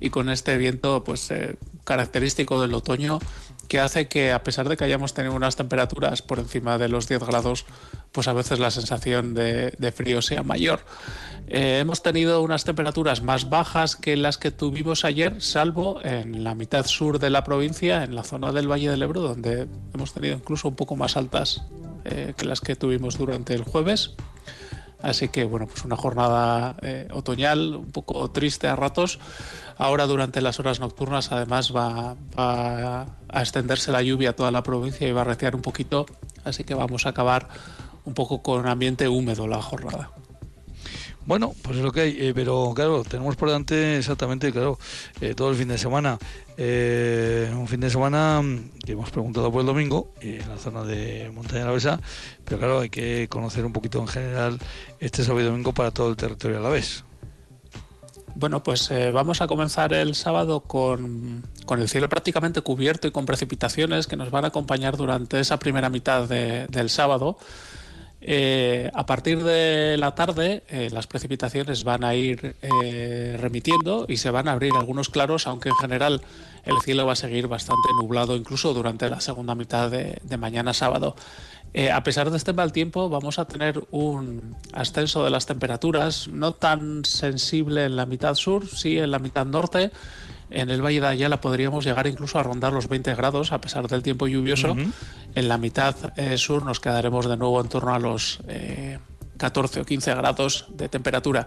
[0.00, 3.18] y con este viento pues eh, característico del otoño
[3.68, 7.06] que hace que a pesar de que hayamos tenido unas temperaturas por encima de los
[7.06, 7.66] 10 grados,
[8.12, 10.80] pues a veces la sensación de frío sea mayor.
[11.54, 16.54] Eh, hemos tenido unas temperaturas más bajas que las que tuvimos ayer, salvo en la
[16.54, 20.34] mitad sur de la provincia, en la zona del Valle del Ebro, donde hemos tenido
[20.34, 21.62] incluso un poco más altas
[22.06, 24.14] eh, que las que tuvimos durante el jueves.
[25.02, 29.18] Así que bueno, pues una jornada eh, otoñal, un poco triste a ratos.
[29.76, 35.06] Ahora durante las horas nocturnas además va, a extenderse la lluvia a toda la provincia
[35.06, 36.06] y va a reciar un poquito.
[36.44, 37.48] Así que vamos a acabar
[38.04, 40.10] un poco con ambiente húmedo la jornada.
[41.24, 44.76] Bueno, pues es lo que hay, eh, pero claro, tenemos por delante exactamente, claro,
[45.20, 46.18] eh, todo el fin de semana.
[46.56, 48.42] Eh, un fin de semana
[48.84, 52.00] que hemos preguntado por el domingo, en la zona de Montaña de la Besa,
[52.44, 54.58] pero claro, hay que conocer un poquito en general
[54.98, 57.04] este sábado y domingo para todo el territorio a la vez.
[58.34, 63.26] Bueno, pues vamos a comenzar el sábado con, con, el cielo prácticamente cubierto y con
[63.26, 67.36] precipitaciones que nos van a acompañar durante esa primera mitad del sábado.
[68.24, 74.18] Eh, a partir de la tarde eh, las precipitaciones van a ir eh, remitiendo y
[74.18, 76.22] se van a abrir algunos claros, aunque en general
[76.64, 81.16] el cielo va a seguir bastante nublado incluso durante la segunda mitad de, mañana sábado.
[81.92, 86.52] a pesar de este mal tiempo vamos a tener un ascenso de las temperaturas, no
[86.52, 89.90] tan sensible en la mitad sur, sí en la mitad norte.
[90.52, 93.88] En el Valle de Ayala podríamos llegar incluso a rondar los 20 grados a pesar
[93.88, 94.76] del tiempo lluvioso.
[95.34, 98.40] En la mitad eh, sur nos quedaremos de nuevo en torno a los
[99.38, 101.46] 14 o 15 grados de temperatura.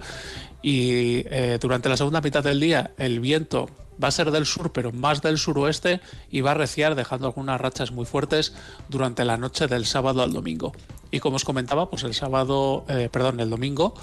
[0.61, 1.23] Y
[1.59, 3.69] durante la segunda mitad del día el viento
[4.01, 7.59] va a ser del sur, pero más del suroeste y va a reciar dejando algunas
[7.59, 8.53] rachas muy fuertes
[8.89, 10.73] durante la noche del sábado al domingo.
[11.11, 13.93] Y como os comentaba, pues el sábado, eh, perdón, el domingo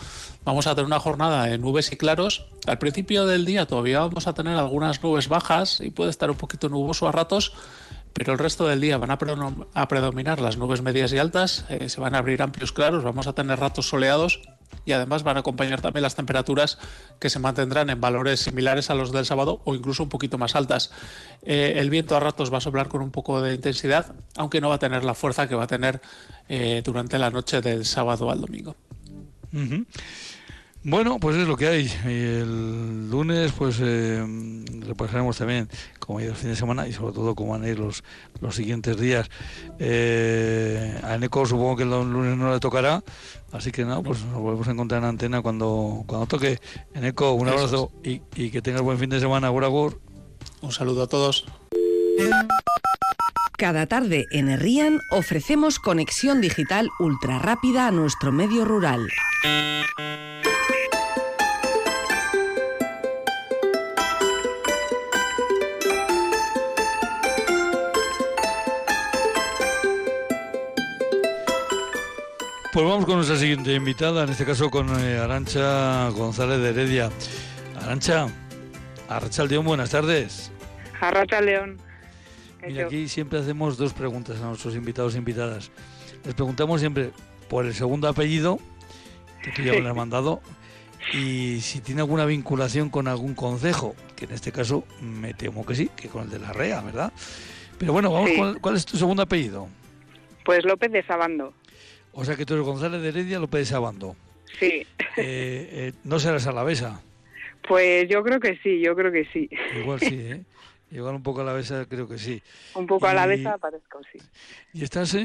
[0.45, 2.47] vamos a tener una jornada de nubes y claros.
[2.67, 6.37] Al principio del día todavía vamos a tener algunas nubes bajas y puede estar un
[6.37, 7.53] poquito nuboso a ratos,
[8.12, 9.19] pero el resto del día van a,
[9.88, 13.33] predominar las nubes medias y altas, eh, se van a abrir amplios claros, vamos a
[13.33, 14.41] tener ratos soleados
[14.85, 16.79] y además van a acompañar también las temperaturas
[17.19, 20.57] que se mantendrán en valores similares a los del sábado o incluso un poquito más
[20.57, 20.91] altas.
[21.43, 24.69] Eh, el viento a ratos va a soplar con un poco de intensidad, aunque no
[24.69, 26.01] va a tener la fuerza que va a tener
[26.49, 28.77] eh, durante la noche del sábado al domingo.
[30.85, 31.92] Bueno, pues es lo que hay.
[32.05, 34.25] el lunes, pues eh,
[34.81, 35.68] repasaremos también
[36.01, 38.03] cómo ha ido el fin de semana y sobre todo cómo van a ir los,
[38.40, 39.31] los siguientes días.
[39.79, 43.05] Eh, a Eneco supongo que el lunes no le tocará,
[43.53, 46.59] así que nada, pues nos volvemos a encontrar en antena cuando, cuando toque.
[46.95, 49.49] Eneco, un abrazo y, y, que tengas buen fin de semana.
[49.49, 50.01] Agur,
[50.62, 51.47] Un saludo a todos.
[53.57, 59.09] Cada tarde en Herrian ofrecemos conexión digital ultra rápida a nuestro medio rural.
[72.73, 77.11] Pues vamos con nuestra siguiente invitada, en este caso con eh, Arancha González de Heredia.
[77.79, 78.29] Arancha,
[79.11, 80.51] Arracha León, buenas tardes.
[80.99, 81.77] Arracha León.
[82.67, 85.71] Mira, aquí siempre hacemos dos preguntas a nuestros invitados e invitadas.
[86.25, 87.11] Les preguntamos siempre
[87.51, 88.59] por el segundo apellido,
[89.43, 90.41] que tú ya me lo has mandado,
[91.13, 95.75] y si tiene alguna vinculación con algún concejo, que en este caso me temo que
[95.75, 97.13] sí, que con el de la REA, ¿verdad?
[97.77, 99.69] Pero bueno, vamos con, ¿cuál es tu segundo apellido?
[100.43, 101.53] Pues López de Sabando.
[102.12, 104.16] O sea que tú eres González de Heredia López de Sabando.
[104.59, 104.87] Sí.
[105.16, 107.01] Eh, eh, ¿No serás alavesa?
[107.66, 109.48] Pues yo creo que sí, yo creo que sí.
[109.79, 110.44] Igual sí, ¿eh?
[110.90, 112.42] Igual un poco alavesa creo que sí.
[112.75, 114.18] Un poco alavesa parezco, sí.
[114.75, 115.16] ¿Y estás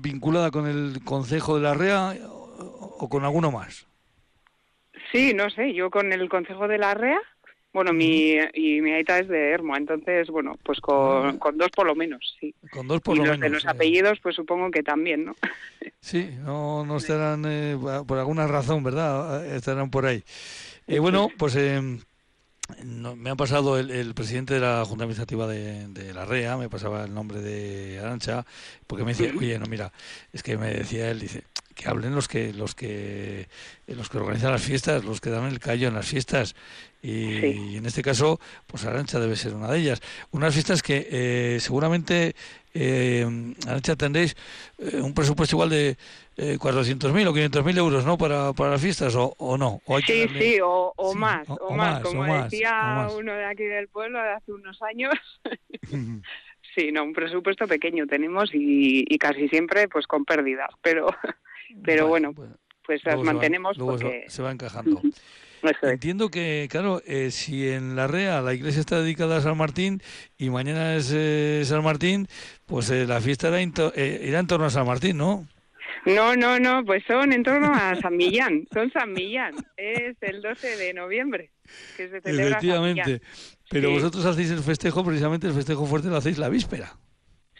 [0.00, 3.86] vinculada con el Consejo de la REA o, con alguno más?
[5.10, 7.20] Sí, no sé, yo con el Consejo de la REA
[7.72, 11.38] bueno, mi, y mi aita es de Hermo, entonces, bueno, pues con, ah.
[11.38, 12.54] con dos por lo menos, sí.
[12.70, 15.36] Con dos por y lo los de los apellidos, pues supongo que también, ¿no?
[16.00, 17.76] Sí, no, no estarán, eh,
[18.06, 19.44] por alguna razón, ¿verdad?
[19.44, 20.22] Estarán por ahí.
[20.86, 21.80] Eh, bueno, pues eh,
[22.84, 27.04] me ha pasado el, presidente de la Junta Administrativa de, de, la REA, me pasaba
[27.04, 28.46] el nombre de Arancha,
[28.86, 29.92] porque me decía, oye, no, mira,
[30.32, 31.42] es que me decía él, dice,
[31.76, 33.48] que hablen los que los que
[33.86, 36.56] los que organizan las fiestas, los que dan el callo en las fiestas
[37.06, 40.02] y, en este caso, pues Arancha debe ser una de ellas.
[40.32, 42.34] Unas fiestas que eh, seguramente
[42.74, 43.26] eh,
[43.66, 44.36] Arancha tendréis
[44.78, 45.96] eh, un presupuesto igual de
[46.36, 48.18] eh, 400.000 o 500.000 euros, ¿no?
[48.18, 49.80] Para, para las fiestas o, no.
[50.04, 54.52] sí, sí, o, más, o, más, como decía uno de aquí del pueblo de hace
[54.52, 55.14] unos años.
[56.74, 61.06] sí, no, un presupuesto pequeño tenemos y, casi siempre pues con pérdidas, pero
[61.84, 65.00] pero bueno, pues las mantenemos porque se va encajando.
[65.82, 70.02] Entiendo que, claro, eh, si en la REA la iglesia está dedicada a San Martín
[70.38, 72.28] y mañana es eh, San Martín,
[72.66, 75.46] pues eh, la fiesta irá, irá en torno a San Martín, ¿no?
[76.04, 80.40] No, no, no, pues son en torno a San Millán, son San Millán, es el
[80.40, 81.50] 12 de noviembre
[81.96, 83.20] que se celebra Efectivamente,
[83.68, 86.96] pero vosotros hacéis el festejo, precisamente el festejo fuerte lo hacéis la víspera.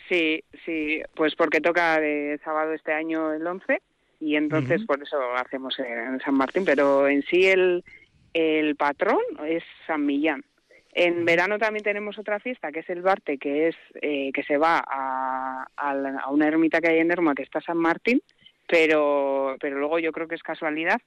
[0.08, 3.82] Sí, sí, pues porque toca de sábado este año el 11
[4.20, 7.84] y entonces por eso hacemos en San Martín, pero en sí el,
[8.32, 10.44] el patrón es San Millán.
[10.92, 14.56] En verano también tenemos otra fiesta que es el Barte, que es eh, que se
[14.56, 18.22] va a, a, una ermita que hay en Erma que está San Martín,
[18.66, 21.00] pero pero luego yo creo que es casualidad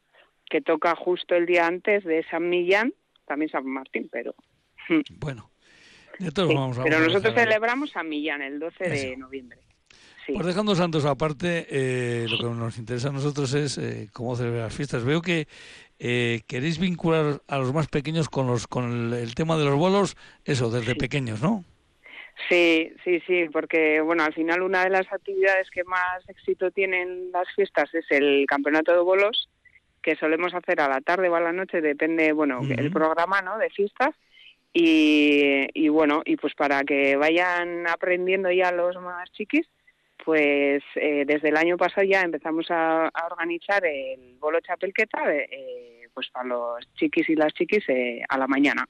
[0.48, 2.94] que toca justo el día antes de San Millán,
[3.26, 4.36] también San Martín, pero
[5.20, 5.50] bueno.
[6.36, 9.60] vamos, pero nosotros celebramos San Millán el 12 de noviembre.
[10.34, 14.64] Pues dejando santos aparte, eh, lo que nos interesa a nosotros es eh, cómo celebrar
[14.64, 15.04] las fiestas.
[15.04, 15.48] Veo que
[16.00, 20.16] eh, queréis vincular a los más pequeños con los con el, tema de los bolos,
[20.46, 21.64] eso, desde pequeños, ¿no?
[22.48, 27.32] Sí, sí, sí, porque bueno, al final una de las actividades que más éxito tienen
[27.34, 29.50] las fiestas es el campeonato de bolos,
[30.02, 33.58] que solemos hacer a la tarde o a la noche, depende, bueno, el programa, ¿no?
[33.58, 34.16] De fiestas.
[34.72, 39.68] Y, y bueno, y pues para que vayan aprendiendo ya los más chiquis,
[40.24, 46.30] pues eh, desde el año pasado ya empezamos a, organizar el bolo chapelqueta eh, pues
[46.30, 48.86] para los chiquis y las chiquis eh, a la mañana.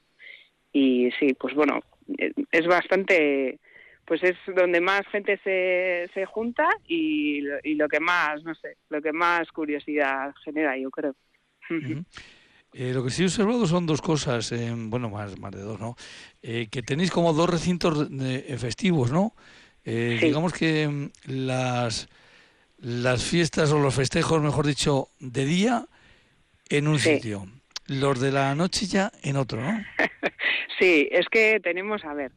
[0.72, 1.80] y sí, pues bueno,
[2.18, 3.58] eh, es bastante,
[4.04, 8.76] pues es donde más gente se, se junta y, y lo que más, no sé,
[8.88, 11.14] lo que más curiosidad genera, yo creo.
[12.72, 15.80] Eh, lo que sí he observado son dos cosas, eh, bueno, más, más de dos,
[15.80, 15.96] ¿no?
[16.40, 18.08] Eh, que tenéis como dos recintos
[18.58, 19.34] festivos, ¿no?
[19.84, 22.08] Digamos que mm, las,
[22.78, 25.86] las fiestas o los festejos, mejor dicho, de día
[26.68, 27.46] en un sitio,
[27.86, 29.84] los de la noche ya en otro, ¿no?
[30.78, 32.32] sí, es que tenemos, a ver,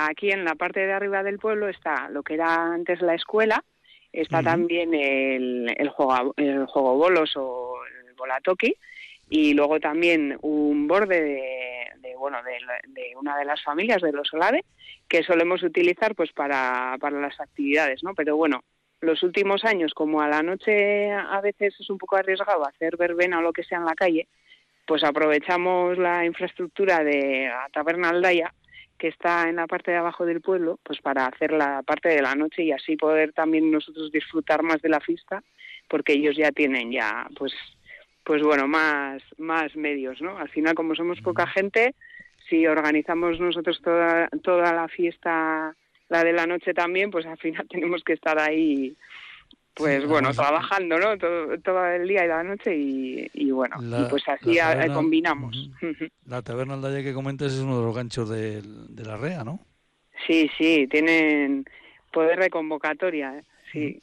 [0.00, 3.64] aquí en la parte de arriba del pueblo está lo que era antes la escuela,
[4.12, 7.76] está también el, el, juego, el juego bolos o
[8.06, 8.74] el bolatoki,
[9.30, 11.22] y luego también un borde
[12.02, 14.64] de, bueno de, una de las familias de los Solade
[15.08, 18.62] que solemos utilizar pues para, para las actividades no pero bueno
[19.00, 23.38] los últimos años como a la noche a veces es un poco arriesgado hacer verbena
[23.38, 24.26] o lo que sea en la calle
[24.84, 28.52] pues aprovechamos la infraestructura de la taberna Aldaya
[28.98, 32.20] que está en la parte de abajo del pueblo pues para hacer la parte de
[32.20, 35.42] la noche y así poder también nosotros disfrutar más de la fiesta
[35.88, 37.54] porque ellos ya tienen ya pues
[38.24, 40.38] pues bueno, más, más medios, ¿no?
[40.38, 41.94] Al final, como somos poca gente,
[42.48, 45.74] si organizamos nosotros toda, toda la fiesta,
[46.08, 48.94] la de la noche también, pues al final tenemos que estar ahí,
[49.74, 51.16] pues bueno, trabajando, ¿no?
[51.18, 54.58] Todo, el día y la noche y, bueno, y pues así
[54.92, 55.70] combinamos.
[56.26, 58.62] La taberna Aldaya que comentas es uno de los ganchos de,
[59.04, 59.60] la REA, ¿no?
[60.26, 61.64] Sí, sí, tienen
[62.12, 63.44] poder de convocatoria, ¿eh?
[63.72, 64.00] sí.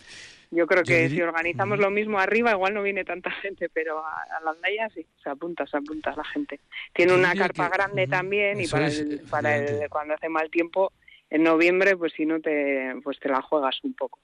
[0.49, 4.39] Yo creo que si organizamos lo mismo arriba, igual no viene tanta gente, pero a,
[4.43, 6.59] la aldea sí, se apunta, se apunta la gente.
[6.93, 10.93] Tiene una carpa grande también y para, el, para el, cuando hace mal tiempo,
[11.29, 14.19] en noviembre, pues si no te, pues te la juegas un poco.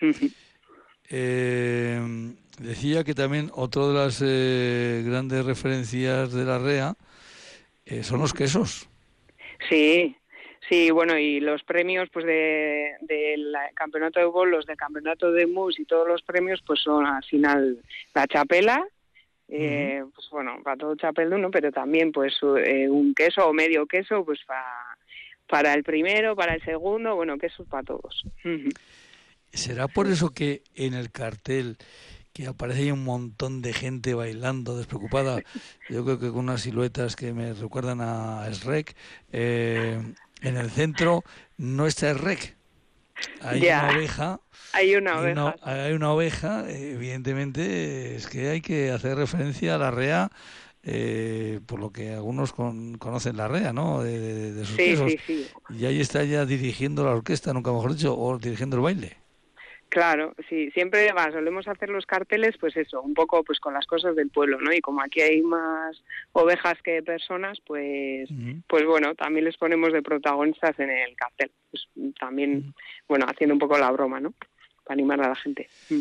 [1.10, 2.00] eh,
[2.58, 6.94] decía que también otra de las eh, grandes referencias de la REA
[7.86, 8.88] eh, son los quesos.
[9.68, 10.16] Sí,
[10.68, 15.84] Sí, bueno, y los premios pues del campeonato de bolos, del campeonato de mus y
[15.84, 17.78] todos los premios pues son al final
[18.14, 18.86] la chapela,
[19.48, 22.34] eh, pues bueno, para todo chapel de uno, pero también pues
[22.64, 24.96] eh, un queso o medio queso pues para,
[25.48, 28.24] para el primero, para el segundo, bueno, queso para todos.
[29.52, 31.76] ¿Será por eso que en el cartel
[32.32, 35.42] que aparece un montón de gente bailando despreocupada,
[35.90, 38.96] yo creo que con unas siluetas que me recuerdan a Shrek,
[39.32, 40.00] eh,
[40.42, 41.24] en el centro
[41.56, 42.56] no está el rec.
[43.40, 44.40] Hay una oveja.
[44.72, 45.56] Hay una oveja.
[45.62, 50.30] hay una oveja, evidentemente es que hay que hacer referencia a la REA,
[50.82, 54.02] eh, por lo que algunos conocen la REA, ¿no?
[54.02, 55.46] De, sus sí, sí, sí.
[55.78, 59.21] Y ahí está ya dirigiendo la orquesta, nunca mejor dicho, o dirigiendo el baile.
[59.92, 64.16] Claro, sí, siempre solemos hacer los carteles, pues eso, un poco pues con las cosas
[64.16, 64.72] del pueblo, ¿no?
[64.72, 68.26] Y como aquí hay más ovejas que personas, pues,
[68.66, 71.86] pues bueno, también les ponemos de protagonistas en el cartel, pues
[72.18, 72.72] también,
[73.06, 74.32] bueno, haciendo un poco la broma, ¿no?
[74.82, 75.68] Para animar a la gente.
[75.90, 76.00] Mm.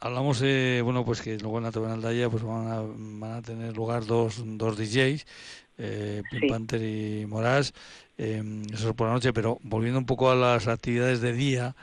[0.00, 3.76] Hablamos, eh, bueno, pues que luego en la Aldaya pues van a, van a tener
[3.76, 5.24] lugar dos, dos DJs,
[5.78, 7.72] eh, Pink Panther y Moraz,
[8.18, 11.76] eh, eso es por la noche, pero volviendo un poco a las actividades de día,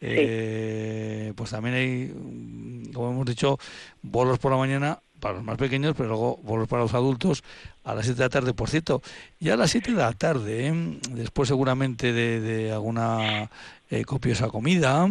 [0.00, 3.58] eh, pues también hay, como hemos dicho,
[4.02, 7.44] bolos por la mañana para los más pequeños, pero luego bolos para los adultos
[7.84, 8.54] a las 7 de la tarde.
[8.54, 9.02] Por cierto,
[9.38, 10.72] ya a las 7 de la tarde, ¿eh?
[11.10, 13.50] después seguramente de, alguna
[13.90, 15.08] eh, copiosa comida,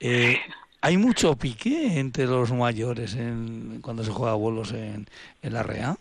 [0.00, 0.40] eh,
[0.80, 5.06] hay mucho pique entre los mayores en, cuando se juega bolos en,
[5.42, 5.96] en la REA.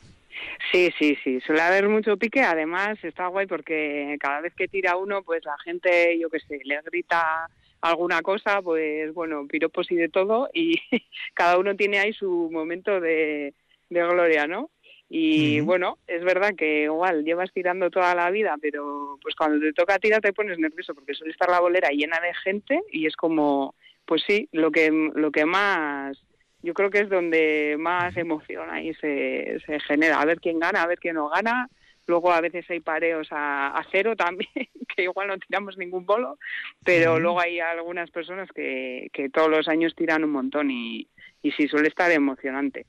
[0.72, 2.42] Sí, sí, sí, suele haber mucho pique.
[2.42, 6.62] Además, está guay porque cada vez que tira uno, pues la gente, yo qué sé,
[6.64, 7.48] le grita
[7.82, 10.76] alguna cosa, pues bueno, piropos y de todo, y
[11.34, 13.54] cada uno tiene ahí su momento de,
[13.90, 14.70] gloria, ¿no?
[15.14, 19.74] Y bueno, es verdad que igual llevas tirando toda la vida, pero pues cuando te
[19.74, 23.18] toca tirar te pones nervioso porque suele estar la bolera llena de gente y es
[23.18, 23.76] como,
[24.06, 26.18] pues sí, lo que, lo que más,
[26.64, 30.84] yo creo que es donde más emoción ahí se, se genera, a ver quién gana,
[30.84, 31.70] a ver quién no gana,
[32.08, 34.50] Luego a veces hay pareos a, cero también,
[34.96, 36.38] que igual no tiramos ningún bolo,
[36.84, 41.08] pero luego hay algunas personas que, que todos los años tiran un montón y,
[41.42, 42.86] y sí, suele estar emocionante.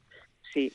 [0.53, 0.73] Sí.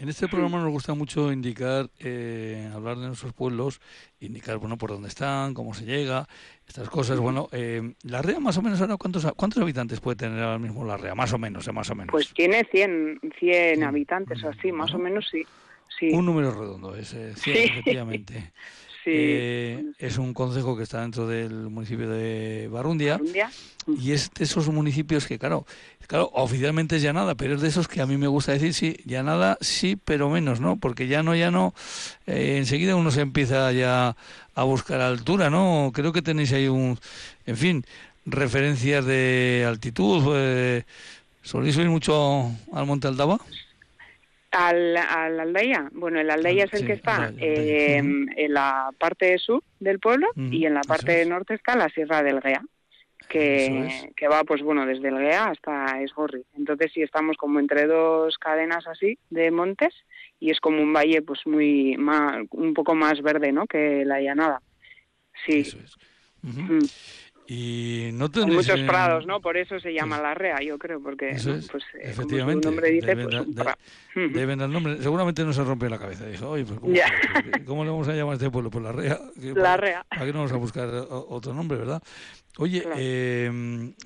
[0.00, 3.82] En este programa nos gusta mucho indicar, eh, hablar de nuestros pueblos,
[4.18, 6.26] indicar, bueno, por dónde están, cómo se llega,
[6.66, 7.18] estas cosas.
[7.18, 10.86] Bueno, eh, la REA más o menos ahora, ¿cuántos, ¿cuántos habitantes puede tener ahora mismo
[10.86, 11.14] la REA?
[11.14, 12.12] Más o menos, eh, más o menos.
[12.12, 15.44] Pues tiene 100, 100 habitantes, así, más o menos sí.
[16.12, 18.52] Un número redondo ese, sí, efectivamente.
[19.06, 23.20] eh, es un concejo que está dentro del municipio de Barrundia,
[23.86, 25.66] y es de esos municipios que, claro,
[26.06, 28.74] claro, oficialmente es ya nada, pero es de esos que a mí me gusta decir,
[28.74, 30.76] sí, ya nada, sí, pero menos, ¿no?
[30.76, 31.74] Porque ya no, ya no,
[32.26, 34.16] eh, enseguida uno se empieza ya
[34.54, 35.90] a buscar altura, ¿no?
[35.94, 36.98] Creo que tenéis ahí un,
[37.46, 37.84] en fin,
[38.26, 40.34] referencias de altitud.
[40.34, 40.84] Eh,
[41.42, 43.38] ¿Soléis ir mucho al Monte Aldaba?
[44.52, 45.88] Al, al Aldaya.
[45.92, 50.66] Bueno, el Aldaya es el que está eh, en la parte sur del pueblo y
[50.66, 52.62] en la parte norte está la Sierra del Gea,
[53.28, 56.44] que, que va, pues bueno, desde el Gea hasta Esgorri.
[56.56, 59.94] Entonces sí estamos como entre dos cadenas así de montes
[60.40, 63.66] y es como un valle pues muy, más, un poco más verde, ¿no?
[63.66, 64.60] Que la llanada.
[65.46, 65.60] Sí.
[65.60, 65.96] Eso es.
[67.52, 69.40] Y no Hay muchos prados, ¿no?
[69.40, 73.06] Por eso se llama la rea, yo creo, porque pues, eh, efectivamente, como nombre dice,
[73.08, 75.02] deben, pues, deben dar nombre.
[75.02, 76.26] Seguramente no se rompe la cabeza.
[76.26, 76.78] Dijo, oye, pues
[77.66, 78.70] ¿cómo, le vamos a llamar a este pueblo?
[78.70, 79.18] Pues la rea.
[79.56, 80.06] La rea.
[80.08, 82.00] ¿Para qué no vamos a buscar otro nombre, verdad?
[82.58, 83.50] Oye, eh,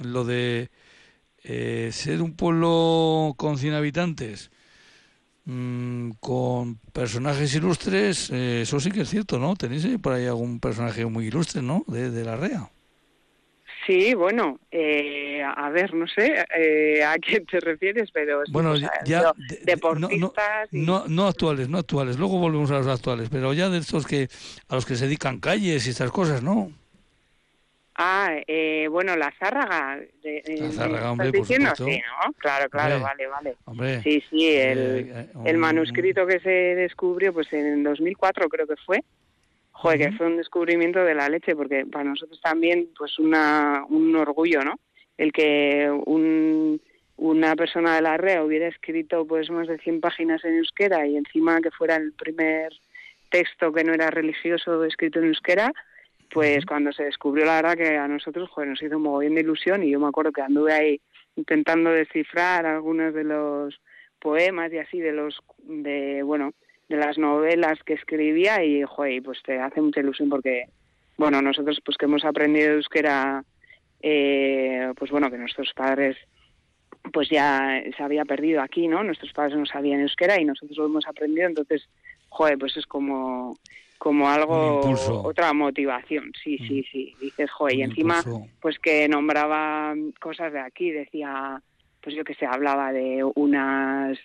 [0.02, 0.70] lo de
[1.42, 4.52] eh, ser un pueblo con 100 habitantes,
[5.44, 9.54] mm, con personajes ilustres, eh, eso sí que es cierto, ¿no?
[9.54, 11.84] ¿Tenéis por ahí algún personaje muy ilustre, ¿no?
[11.88, 12.70] De, de la rea.
[13.86, 19.32] Sí, bueno, eh, a ver, no sé eh, a qué te refieres, pero bueno, ya,
[19.62, 22.18] deportistas no, no, actuales, no actuales.
[22.18, 24.28] Luego volvemos a los actuales, pero ya de estos que
[24.68, 26.72] a los que se dedican calles y estas cosas, ¿no?
[27.96, 30.00] Ah, eh, bueno, la Zárraga.
[30.22, 31.84] De, la Zárraga, hombre, por supuesto.
[31.84, 32.32] Sí, ¿no?
[32.38, 33.56] Claro, claro, vale, vale.
[33.66, 39.04] Hombre, sí, sí, el, el manuscrito que se descubrió, pues en 2004 creo que fue,
[39.84, 44.16] Joder, que fue un descubrimiento de la leche, porque para nosotros también, pues una, un
[44.16, 44.80] orgullo, ¿no?
[45.18, 46.80] El que un,
[47.18, 51.18] una persona de la REA hubiera escrito pues más de 100 páginas en euskera y
[51.18, 52.72] encima que fuera el primer
[53.28, 55.70] texto que no era religioso escrito en euskera,
[56.30, 59.42] pues cuando se descubrió la verdad que a nosotros, joder, nos hizo un mogollón de
[59.42, 61.00] ilusión y yo me acuerdo que anduve ahí
[61.36, 63.78] intentando descifrar algunos de los
[64.18, 66.54] poemas y así de los de bueno
[66.88, 70.64] de las novelas que escribía y, joder, pues te hace mucha ilusión porque,
[71.16, 73.44] bueno, nosotros pues que hemos aprendido euskera,
[74.02, 76.16] eh, pues bueno, que nuestros padres
[77.12, 79.02] pues ya se había perdido aquí, ¿no?
[79.04, 81.86] Nuestros padres no sabían euskera y nosotros lo hemos aprendido, entonces,
[82.28, 83.56] joder, pues es como
[83.98, 84.82] como algo
[85.22, 86.30] otra motivación.
[86.42, 87.14] Sí sí sí.
[87.20, 88.22] Dices joder y encima
[88.60, 90.90] pues que nombraba cosas de aquí.
[90.90, 91.62] Decía
[92.02, 94.18] pues yo que sé hablaba de unas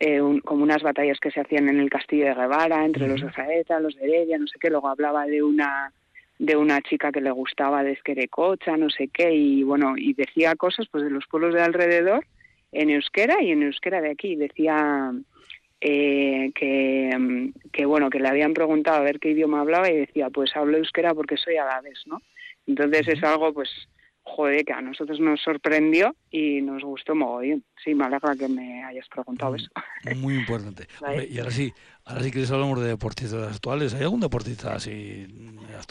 [0.00, 3.32] eh, como unas batallas que se hacían en el castillo de Guevara entre los de
[3.32, 5.92] Zaeta, los de Heredia, no sé qué, luego hablaba de una
[6.38, 10.54] de una chica que le gustaba de Esquerecocha, no sé qué, y bueno, y decía
[10.54, 12.24] cosas pues de los pueblos de alrededor
[12.70, 14.36] en euskera y en euskera de aquí.
[14.36, 15.12] Decía
[15.80, 20.30] eh, que, que, bueno, que le habían preguntado a ver qué idioma hablaba y decía,
[20.30, 22.20] pues hablo euskera porque soy vez ¿no?
[22.66, 23.70] Entonces es algo pues
[24.28, 27.64] joder, que a nosotros nos sorprendió y nos gustó mogollón.
[27.82, 29.68] Sí, me alegra que me hayas preguntado eso.
[30.16, 30.86] Muy importante.
[31.28, 31.72] y ahora sí,
[32.04, 33.94] ahora sí que les hablamos de deportistas actuales.
[33.94, 35.26] ¿Hay algún deportista así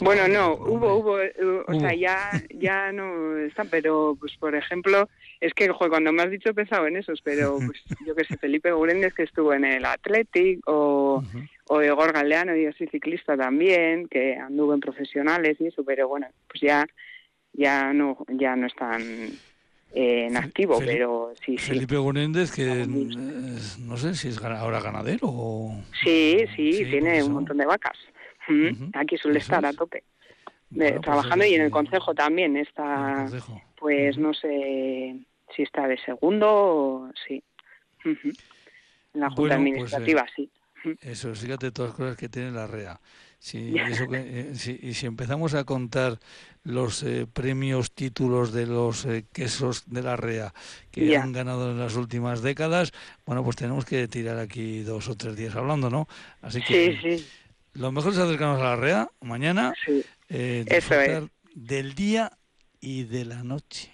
[0.00, 1.32] Bueno, no, hubo, hubo, eh,
[1.66, 5.08] o sea, ya, ya no están, pero pues por ejemplo,
[5.40, 8.24] es que joder, cuando me has dicho he pensado en esos, pero pues yo que
[8.24, 11.22] sé, Felipe Gurendes que estuvo en el Athletic o...
[11.70, 16.26] o Igor Galeano, yo soy ciclista también, que anduvo en profesionales y eso, pero bueno,
[16.48, 16.86] pues ya
[17.58, 21.70] ya no ya no están eh, en activo, pero sí, sí.
[21.72, 25.82] Felipe Gunéndez, que no sé si es ahora ganadero o...
[26.04, 27.98] Sí, sí, tiene un montón de vacas.
[28.94, 30.04] Aquí suele estar a tope.
[30.74, 33.26] Pues trabajando y en el consejo también está,
[33.78, 35.16] pues no sé
[35.54, 37.42] si está de segundo o sí.
[38.04, 40.50] En la Junta pues, Administrativa, sí.
[41.00, 43.00] Eso, fíjate todas las cosas que tiene la REA.
[43.40, 46.18] Si, eh, y si empezamos a contar
[46.64, 50.52] los eh, premios, títulos de los eh, quesos de la REA
[50.90, 52.92] que han ganado en las últimas décadas,
[53.24, 56.08] bueno, pues tenemos que tirar aquí dos o tres días hablando, ¿no?
[56.42, 57.22] Así que
[57.74, 59.72] lo mejor es acercarnos a la REA mañana,
[60.28, 62.32] disfrutar del día
[62.80, 63.92] y de la noche.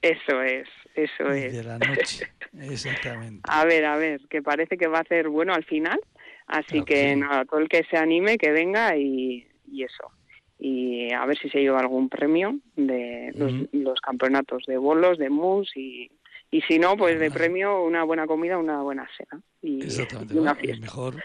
[0.00, 1.52] Eso es, eso y es.
[1.52, 2.28] De la noche,
[2.60, 3.42] exactamente.
[3.44, 6.00] A ver, a ver, que parece que va a ser bueno al final.
[6.46, 10.12] Así que, nada, todo el que se anime, que venga y, eso.
[10.58, 15.76] Y a ver si se lleva algún premio de los, campeonatos de bolos, de mus
[15.76, 16.10] y,
[16.50, 19.42] y si no, pues de premio una buena comida, una buena cena.
[19.60, 20.80] Y, Exactamente, una fiesta.
[20.80, 21.22] mejor.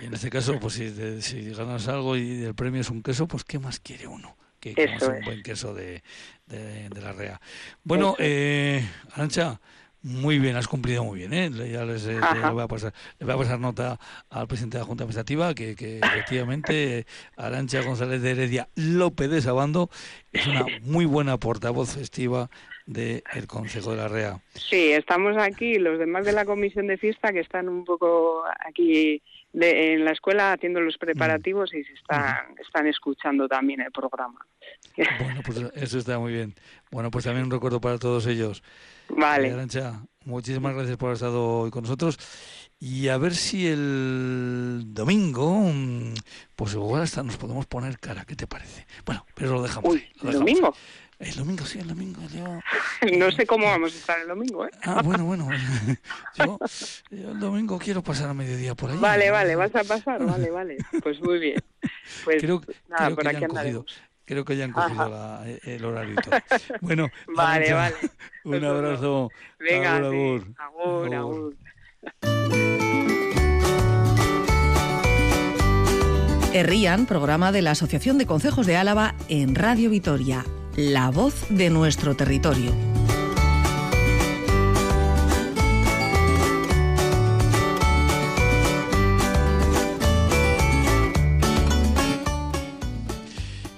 [0.00, 3.26] Y en este caso, pues si, si ganas algo y el premio es un queso,
[3.26, 4.36] pues ¿qué más quiere uno?
[4.60, 6.02] Que es un buen queso de,
[6.46, 7.40] de, la REA.
[7.84, 9.60] Bueno, eh, Arancha,
[10.06, 11.32] Muy bien, has cumplido muy bien.
[11.32, 11.50] ¿eh?
[11.68, 12.20] Ya les, eh,
[12.52, 13.98] voy a pasar, voy a pasar nota
[14.30, 19.42] al presidente de la Junta Administrativa que, que efectivamente Arancha González de Heredia López de
[19.42, 19.90] Sabando
[20.32, 22.48] es una muy buena portavoz festiva
[22.86, 24.40] del Consejo de la REA.
[24.54, 29.20] Sí, estamos aquí, los demás de la comisión de fiesta que están un poco aquí
[29.54, 34.46] en la escuela haciendo los preparativos y se están, están escuchando también el programa.
[35.20, 36.54] Bueno, pues eso está muy bien.
[36.92, 38.62] Bueno, pues también un recuerdo para todos ellos.
[39.08, 39.52] Vale.
[39.52, 42.18] Arancha, muchísimas gracias por haber estado hoy con nosotros.
[42.78, 46.14] Y a ver si el domingo, mm,
[46.54, 48.24] pues igual hasta nos podemos poner cara.
[48.26, 48.86] ¿Qué te parece?
[49.06, 49.94] Bueno, pero lo dejamos.
[49.94, 50.74] Uy, ¿El domingo?
[51.18, 52.20] El domingo, sí, el domingo.
[53.18, 54.70] no sé cómo vamos a estar el domingo, ¿eh?
[54.82, 55.48] Ah, bueno, bueno.
[56.34, 56.58] Yo,
[57.10, 58.98] el domingo quiero pasar a mediodía por ahí.
[58.98, 60.76] Vale, vale, vas a pasar, vale, vale.
[61.02, 61.62] Pues muy bien.
[62.24, 63.84] Pues creo, nada, por aquí andaremos.
[64.26, 66.16] Creo que ya han cogido la, el horario.
[66.80, 67.94] Bueno, vale, vale.
[68.44, 69.30] Un abrazo.
[69.58, 71.14] Venga, agur, agur.
[71.14, 71.56] agur.
[76.52, 81.70] Errían, programa de la Asociación de Concejos de Álava en Radio Vitoria, la voz de
[81.70, 82.72] nuestro territorio.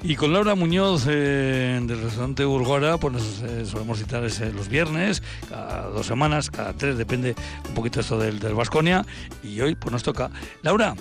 [0.09, 5.23] Y con Laura Muñoz eh, del restaurante Urgora, pues nos eh, solemos citar los viernes,
[5.51, 7.35] cada dos semanas, cada tres, depende
[7.69, 9.05] un poquito esto del, del Vasconia.
[9.45, 10.31] Y hoy pues nos toca.
[10.63, 10.95] Laura,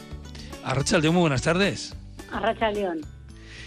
[0.65, 1.95] Arracha León, muy buenas tardes.
[2.33, 2.99] Arracha León.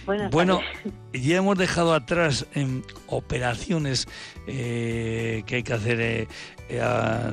[0.05, 0.61] Buenas bueno,
[1.15, 4.09] ya hemos dejado atrás en operaciones
[4.47, 6.29] eh, que hay que hacer
[6.79, 7.33] a,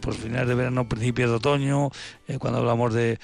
[0.00, 1.90] pues finales de verano, principios de otoño,
[2.28, 3.18] eh, cuando hablamos de,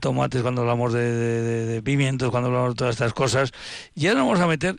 [0.00, 3.52] tomates, cuando hablamos de, pimientos, cuando hablamos de todas estas cosas.
[3.94, 4.78] Y ahora vamos a meter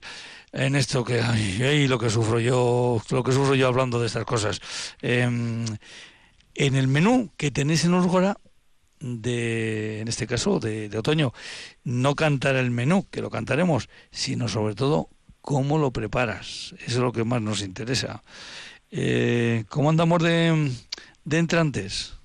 [0.52, 4.26] en esto que ay, lo que sufro yo, lo que sufro yo hablando de estas
[4.26, 4.62] cosas.
[5.02, 5.66] Em,
[6.56, 8.38] en el menú que tenéis en Urgora,
[9.00, 11.34] de, en este caso, de, otoño,
[11.84, 15.10] no cantar el menú, que lo cantaremos, sino sobre todo
[15.42, 16.74] cómo lo preparas.
[16.80, 18.24] Eso es lo que más nos interesa.
[18.96, 20.70] Eh, ¿Cómo andamos de,
[21.26, 22.16] de entrantes?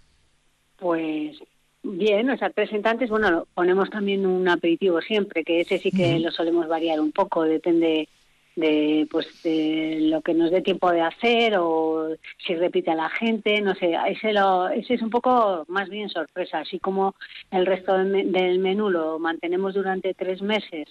[0.77, 1.39] Pues
[1.83, 6.31] bien, o sea, presentantes, bueno, ponemos también un aperitivo siempre, que ese sí que lo
[6.31, 8.07] solemos variar un poco, depende
[8.55, 12.09] de pues de lo que nos dé tiempo de hacer o
[12.45, 16.11] si repite a la gente, no sé, ese lo, ese es un poco más bien
[16.11, 17.15] sorpresa, así como
[17.51, 20.89] el resto del menú lo mantenemos durante tres meses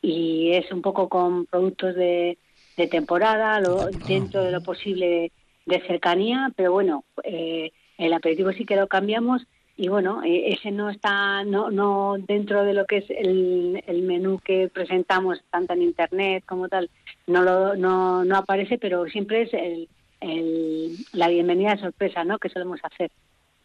[0.00, 2.38] y es un poco con productos de,
[2.76, 5.32] de temporada, lo, dentro de lo posible
[5.66, 9.46] de cercanía, pero bueno, eh, el aperitivo sí que lo cambiamos
[9.76, 14.02] y bueno, e, ese no está no, no dentro de lo que es el, el
[14.02, 16.90] menú que presentamos tanto en internet como tal,
[17.26, 19.88] no lo no, no aparece, pero siempre es el,
[20.20, 22.38] el, la bienvenida sorpresa, ¿no?
[22.38, 23.10] Que solemos hacer.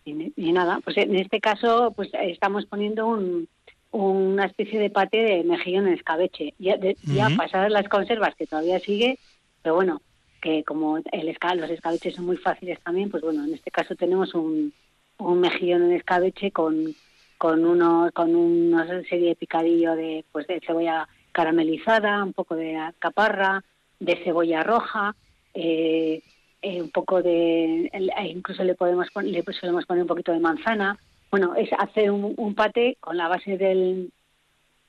[0.05, 3.47] Y, y, nada, pues en este caso pues estamos poniendo un,
[3.91, 6.53] una especie de pate de mejillón en escabeche.
[6.59, 9.17] Ya, de, ya pasadas las conservas, que todavía sigue,
[9.61, 10.01] pero bueno,
[10.41, 14.33] que como el los escabeches son muy fáciles también, pues bueno, en este caso tenemos
[14.33, 14.73] un,
[15.17, 16.95] un mejillón en escabeche con,
[17.37, 22.77] con, uno, con una serie de picadillo de, pues de cebolla caramelizada, un poco de
[22.99, 23.63] caparra,
[23.99, 25.15] de cebolla roja,
[25.53, 26.21] eh,
[26.61, 30.97] eh, un poco de, eh, incluso le podemos le podemos poner un poquito de manzana.
[31.31, 34.11] Bueno, es hacer un, un pate con la base del,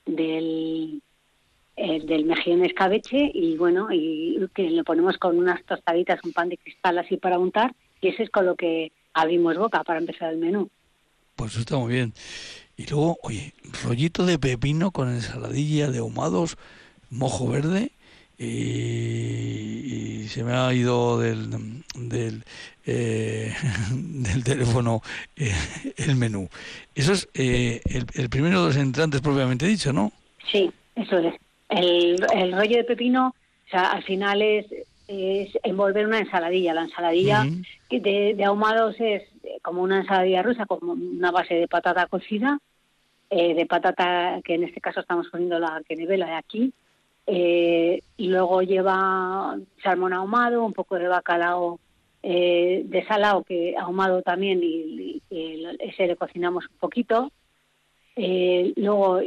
[0.07, 1.03] del,
[1.77, 6.59] del mejillón escabeche y bueno, y que lo ponemos con unas tostaditas, un pan de
[6.59, 10.39] cristal así para untar y ese es con lo que abrimos boca para empezar el
[10.39, 10.71] menú.
[11.37, 12.13] Pues está muy bien.
[12.77, 13.53] Y luego, oye,
[13.85, 16.57] rollito de pepino con ensaladilla de ahumados,
[17.11, 17.93] mojo verde
[18.47, 21.51] y, se me ha ido del,
[21.95, 22.45] del,
[22.87, 23.53] eh,
[23.93, 25.03] del teléfono
[25.37, 25.53] eh,
[25.97, 26.49] el menú.
[26.95, 30.13] Eso es eh, el, el, primero de los entrantes propiamente dicho, ¿no?
[30.51, 31.35] Sí, eso es.
[31.69, 33.35] El, el rollo de pepino,
[33.67, 34.67] o sea, al final es
[35.11, 36.73] es envolver una ensaladilla.
[36.73, 37.45] La ensaladilla
[37.91, 39.25] de, de, ahumados es
[39.63, 42.61] como una ensaladilla rusa, como una base de patata cocida,
[43.29, 46.73] eh, de patata que en este caso estamos poniendo la que nevela de aquí.
[47.33, 51.79] Eh, y luego lleva salmón ahumado, un poco de bacalao
[52.25, 57.31] eh, de salado que ahumado también y, ese le cocinamos un poquito.
[58.17, 59.21] luego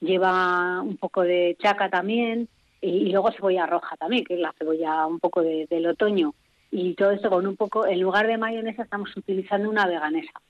[0.00, 2.48] lleva un poco de chaca también,
[2.80, 6.34] y, luego cebolla roja también, que es la cebolla un poco del otoño.
[6.72, 10.40] Y todo esto con un poco, en lugar de mayonesa estamos utilizando una veganesa.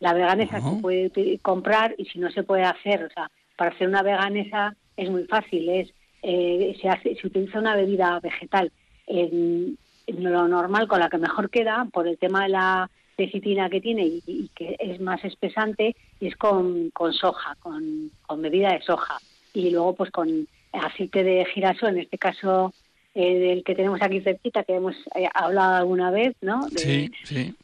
[0.00, 3.86] La veganesa se puede comprar y si no se puede hacer, o sea, para hacer
[3.86, 5.88] una veganesa es muy fácil, es
[6.22, 8.70] eh, se hace se utiliza una bebida vegetal.
[9.06, 9.78] En,
[10.08, 14.06] lo normal con la que mejor queda por el tema de la lecitina que tiene
[14.06, 19.18] y, que es más espesante es con, con soja, con, con bebida de soja
[19.52, 22.72] y luego pues con aceite de girasol, en este caso
[23.14, 26.66] eh, del que tenemos aquí cerquita, que hemos eh, hablado alguna vez, ¿no?
[26.70, 27.54] De, sí, sí.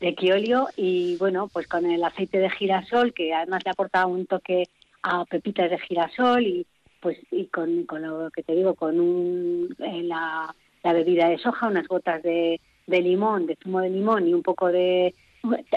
[0.00, 4.26] De quiolio y bueno, pues con el aceite de girasol, que además le aporta un
[4.26, 4.64] toque
[5.02, 6.66] a pepitas de girasol y
[7.06, 10.52] pues y con, con lo que te digo, con un, eh, la,
[10.82, 14.42] la, bebida de soja, unas gotas de, de limón, de zumo de limón y un
[14.42, 15.14] poco de...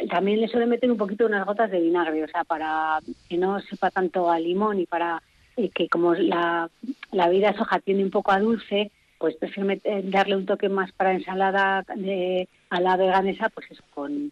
[0.09, 2.97] También le suele meter un poquito unas gotas de vinagre, o sea, para
[3.29, 5.21] que no sepa tanto a limón y para
[5.75, 6.67] que como la,
[7.11, 10.91] la bebida de soja tiene un poco a dulce, pues prefiero darle un toque más
[10.93, 14.31] para ensalada de, a la veganesa, pues eso, con,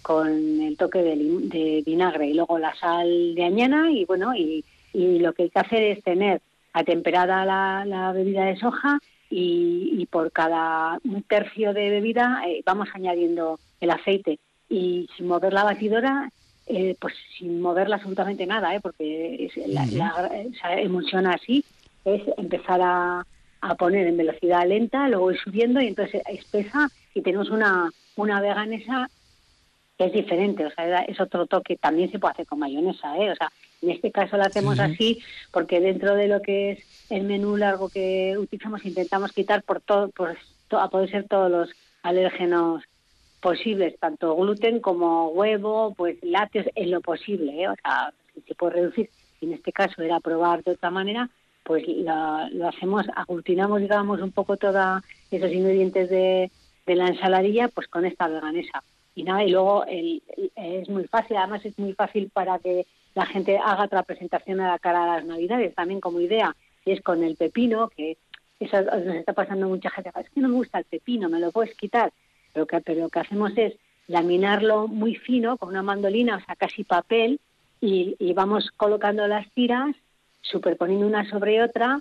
[0.00, 4.64] con el toque de, de, vinagre y luego la sal de añana y bueno, y,
[4.92, 6.40] y, lo que hay que hacer es tener
[6.72, 8.98] atemperada la, la bebida de soja
[9.30, 15.28] y, y, por cada un tercio de bebida eh, vamos añadiendo el aceite y sin
[15.28, 16.30] mover la batidora
[16.70, 18.80] eh, pues sin moverla absolutamente nada, ¿eh?
[18.82, 20.44] porque la,
[20.78, 21.64] emulsión así
[22.04, 23.24] es empezar a,
[23.62, 28.42] a, poner en velocidad lenta, luego ir subiendo y entonces espesa y tenemos una, una
[28.42, 29.08] veganesa
[29.98, 33.30] es diferente, o sea, es otro toque, también se puede hacer con mayonesa, ¿eh?
[33.30, 33.50] o sea,
[33.82, 35.20] en este caso lo hacemos así
[35.52, 40.08] porque dentro de lo que es el menú largo que utilizamos intentamos quitar por todo,
[40.10, 40.36] por,
[40.70, 41.70] a poder ser todos los
[42.02, 42.84] alérgenos
[43.40, 47.68] posibles, tanto gluten como huevo, pues lácteos, en lo posible, ¿eh?
[47.68, 51.28] o sea, si se puede reducir, en este caso era probar de otra manera,
[51.64, 56.50] pues lo, hacemos, aglutinamos, digamos, un poco todos esos ingredientes de,
[56.86, 58.82] de, la ensaladilla, pues con esta veganesa.
[59.18, 60.22] Y nada, y luego el,
[60.54, 64.68] es muy fácil, además es muy fácil para que la gente haga otra presentación a
[64.68, 66.54] la cara de las navidades, también como idea,
[66.84, 68.16] y es con el pepino, que
[68.60, 71.50] eso nos está pasando mucha gente, es que no me gusta el pepino, me lo
[71.50, 72.12] puedes quitar
[72.52, 73.74] pero, que, pero lo que hacemos es
[74.06, 77.40] laminarlo muy fino con una mandolina, o sea, casi papel,
[77.80, 79.96] y, vamos colocando las tiras,
[80.42, 82.00] superponiendo una sobre otra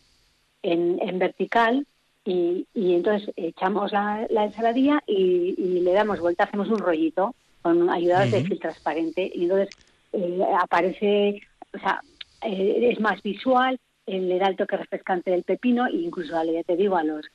[0.62, 1.88] en vertical,
[2.28, 7.90] y, y, entonces echamos la, la ensaladilla y, le damos vuelta, hacemos un rollito con
[7.90, 9.70] ayudas de film transparente, y entonces
[10.12, 11.42] eh, aparece,
[11.74, 12.02] o sea,
[12.42, 16.64] eh, es más visual, eh, le da el toque refrescante del pepino, e incluso, ya
[16.64, 17.26] te digo, a los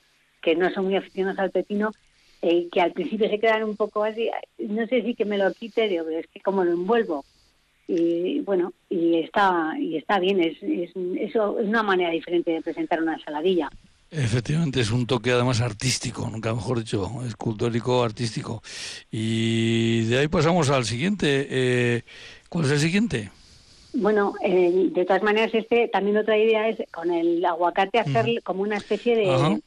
[0.43, 1.89] que no son muy aficionados al pepino,
[2.43, 4.29] eh, que al principio se quedan un poco así,
[4.59, 7.25] no sé si que me lo quite, pero es que como lo envuelvo.
[7.87, 12.61] Y bueno, y está, y está bien, es, es, eso es una manera diferente de
[12.61, 13.71] presentar una ensaladilla.
[14.15, 18.61] Efectivamente, es un toque además artístico, nunca mejor dicho, escultórico artístico.
[19.09, 21.47] Y de ahí pasamos al siguiente.
[21.49, 22.03] Eh,
[22.47, 23.31] ¿Cuál es el siguiente?
[23.93, 28.61] Bueno, eh, de todas maneras, este también otra idea es con el aguacate hacer como
[28.61, 29.61] una especie de,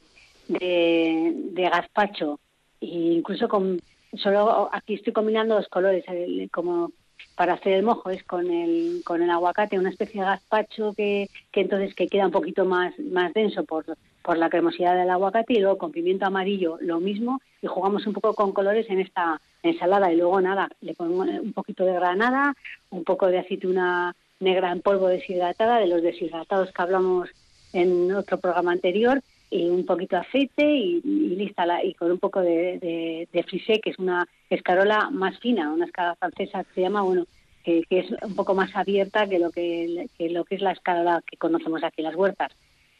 [0.47, 2.39] de, de, gazpacho
[2.79, 3.81] incluso con
[4.13, 6.05] solo aquí estoy combinando dos colores
[6.51, 6.91] como
[7.35, 11.29] para hacer el mojo es con el con el aguacate una especie de gazpacho que,
[11.51, 13.85] que entonces que queda un poquito más más denso por
[14.27, 18.11] por la cremosidad del aguacate y luego con pimiento amarillo lo mismo y jugamos un
[18.11, 20.11] poco con colores en esta ensalada.
[20.11, 22.53] Y luego nada le ponemos un poquito de granada
[22.89, 27.29] un poco de aceituna negra en polvo deshidratada de los deshidratados que hablamos
[27.71, 32.19] en otro programa anterior y un poquito de aceite y, lista la, y con un
[32.19, 36.81] poco de, de, frisé que es una escarola más fina una escarola francesa que se
[36.81, 37.25] llama bueno
[37.63, 41.37] que, es un poco más abierta que lo que, lo que es la escarola que
[41.37, 42.51] conocemos aquí en las huertas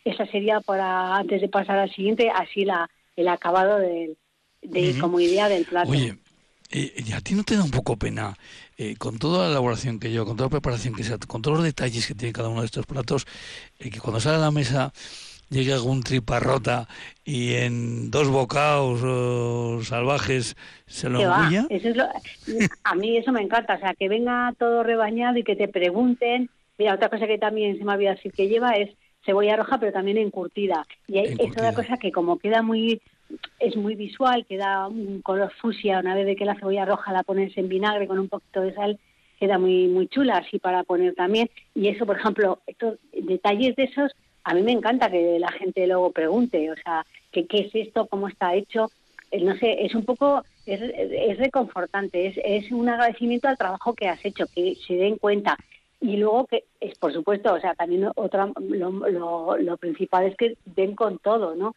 [0.10, 4.16] esa sería para antes de pasar al siguiente así la el acabado de,
[5.00, 6.18] como idea del plato Oye.
[6.70, 8.36] Eh, ¿Y a ti no te da un poco pena,
[8.78, 11.58] eh, con toda la elaboración que yo, con toda la preparación que sea, con todos
[11.58, 13.26] los detalles que tiene cada uno de estos platos,
[13.80, 14.92] eh, que cuando sale a la mesa
[15.50, 16.90] llega algún triparrota
[17.24, 21.68] y en dos bocados salvajes se lo engulla.
[21.70, 21.88] Eso
[22.84, 26.50] a mí eso me encanta, o sea, que venga todo rebañado y que te pregunten.
[26.78, 28.90] Mira, otra cosa que también se me había decir que lleva es
[29.28, 30.88] cebolla roja, pero también encurtida.
[31.08, 33.00] Y es otra cosa que como queda muy
[33.60, 37.24] es muy visual, queda un color fusia una vez de que la cebolla roja la
[37.24, 38.98] pones en vinagre con un poquito de sal,
[39.40, 41.50] queda muy muy chula así para poner también.
[41.76, 44.12] Y eso, por ejemplo, estos detalles de esos
[44.48, 48.08] a mí me encanta que la gente luego pregunte, o sea, ¿qué, qué es esto?
[48.08, 48.90] ¿Cómo está hecho?
[49.30, 53.94] Eh, no sé, es un poco, es, es reconfortante, es, es un agradecimiento al trabajo
[53.94, 55.58] que has hecho, que se den cuenta.
[56.00, 60.58] Y luego que es, por supuesto, o sea, también otra, lo, lo, principal es que
[60.66, 61.76] den con todo, ¿no?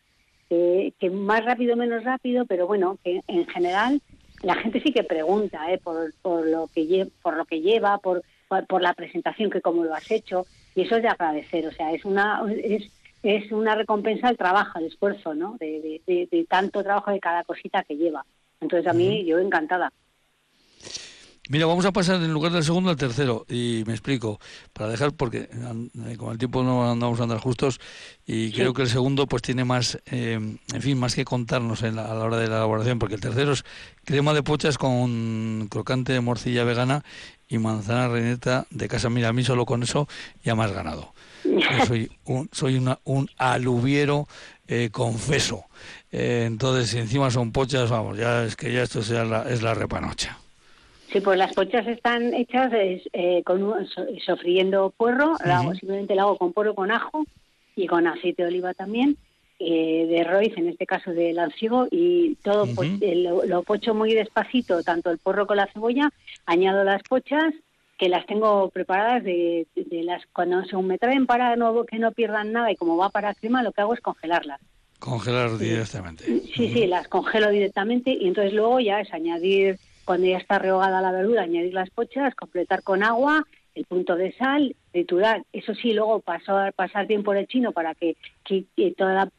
[0.49, 4.03] que más rápido, menos rápido, pero bueno, que en general
[4.43, 5.79] la gente sí que pregunta, ¿eh?
[5.79, 8.23] Por, por lo que por lo que lleva, por,
[8.69, 11.93] por la presentación, que cómo lo has hecho y eso es de agradecer, o sea,
[11.93, 12.91] es una es
[13.23, 15.57] es una recompensa al trabajo, al esfuerzo, ¿no?
[15.61, 18.25] De, de, tanto trabajo de cada cosita que lleva.
[18.61, 19.93] Entonces a mí, yo encantada.
[21.51, 24.39] Mira, vamos a pasar en lugar del segundo al tercero y me explico,
[24.73, 27.81] para dejar, porque eh, con el tiempo no andamos a andar justos
[28.25, 31.91] y creo que el segundo pues tiene más, eh, en fin, más que contarnos a
[31.91, 33.65] la hora de la elaboración, porque el tercero es
[34.05, 37.03] crema de pochas con crocante de morcilla vegana
[37.49, 39.11] y manzana reineta de casa.
[39.11, 40.07] Mira, a mí solo con eso
[40.45, 41.15] ya más ganado.
[41.43, 44.29] Yo soy un, soy una, un aluviero
[44.69, 45.65] eh, confeso.
[46.13, 49.75] entonces, si encima son pochas, vamos, ya es que ya esto sea la, es la
[49.75, 50.39] repanocha.
[51.13, 53.87] Sí, pues las pochas están hechas eh, con
[54.25, 55.35] sofriendo puerro,
[55.75, 57.25] simplemente lo hago con puerro con ajo
[57.75, 59.17] y con aceite de oliva también,
[59.59, 62.69] eh, de roiz, en este caso de lanciego, y todo
[63.01, 66.11] eh, lo, pocho muy despacito, tanto el porro con la cebolla,
[66.47, 67.55] añado las pochas,
[67.99, 69.67] que las tengo preparadas de,
[70.05, 73.35] las cuando según me traen para no, que no pierdan nada y como va para
[73.35, 74.61] crema, lo que hago es congelarlas.
[75.01, 76.25] Congelar directamente.
[76.25, 79.79] Sí, sí, las congelo directamente y entonces luego ya es añadir
[80.11, 83.47] cuando ya está rehogada la verdura, añadir las pochas, completar con agua,
[83.77, 85.45] el punto de sal, triturar.
[85.53, 88.17] Eso sí, luego pasar, pasar bien por el chino para que,
[88.99, 89.31] toda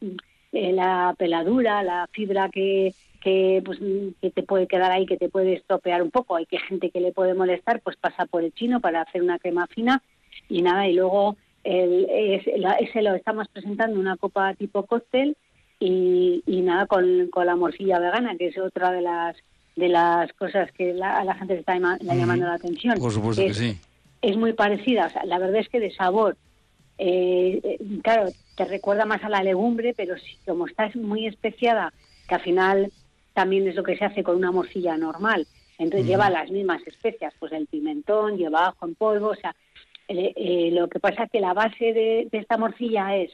[0.52, 3.80] eh, la, peladura, la fibra que, que, pues,
[4.22, 7.02] que te puede quedar ahí, que te puede estropear un poco, hay que gente que
[7.02, 10.02] le puede molestar, pues pasa por el chino para hacer una crema fina
[10.48, 15.36] y nada, y luego el, ese lo estamos presentando una copa tipo cóctel
[15.78, 19.36] y, y nada, con, con la morcilla vegana, que es otra de las
[19.76, 22.98] de las cosas que a la gente le está llamando la atención.
[22.98, 23.78] Por supuesto es, que sí.
[24.20, 26.36] Es muy parecida, o sea, la verdad es que de sabor,
[26.98, 31.92] eh, eh, claro, te recuerda más a la legumbre, pero si, como está muy especiada,
[32.28, 32.92] que al final
[33.32, 35.46] también es lo que se hace con una morcilla normal,
[35.78, 39.56] entonces lleva las mismas especias, pues el pimentón, lleva ajo en polvo, o sea,
[40.06, 43.30] eh, lo que pasa es que la base de, esta morcilla es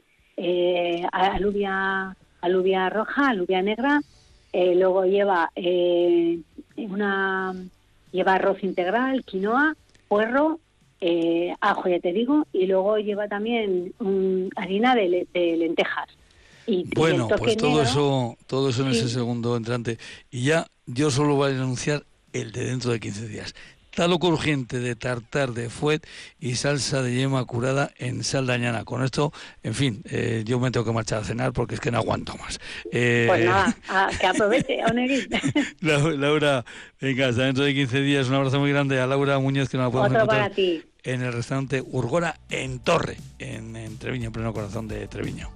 [1.12, 4.00] alubia, alubia roja, alubia negra,
[4.52, 6.38] eh, luego lleva eh,
[6.76, 7.54] una
[8.12, 9.76] lleva arroz integral, quinoa,
[10.08, 10.60] puerro,
[11.00, 13.92] eh, ajo, ya te digo, y luego lleva también
[14.56, 16.08] harina de, lentejas.
[16.66, 19.98] Y, bueno, pues todo eso, todo eso en ese segundo entrante.
[20.30, 23.54] Y ya yo solo voy a anunciar el de dentro de 15 días
[23.98, 26.06] talo crujiente de tartar de fuet
[26.38, 28.84] y salsa de yema curada en sal dañana.
[28.84, 29.32] Con esto,
[29.64, 32.36] en fin, eh, yo me tengo que marchar a cenar porque es que no aguanto
[32.36, 32.60] más.
[32.92, 33.76] Eh, pues nada,
[34.20, 34.78] que aproveche,
[35.80, 36.64] Laura,
[37.00, 38.28] venga, hasta dentro de 15 días.
[38.28, 40.80] Un abrazo muy grande a Laura Muñoz, que nos la podemos Otro para ti.
[41.02, 45.50] en el restaurante Urgora en Torre, en, Treviño, en pleno corazón de Treviño.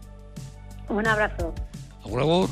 [0.88, 1.54] Un abrazo.
[2.04, 2.48] Agur,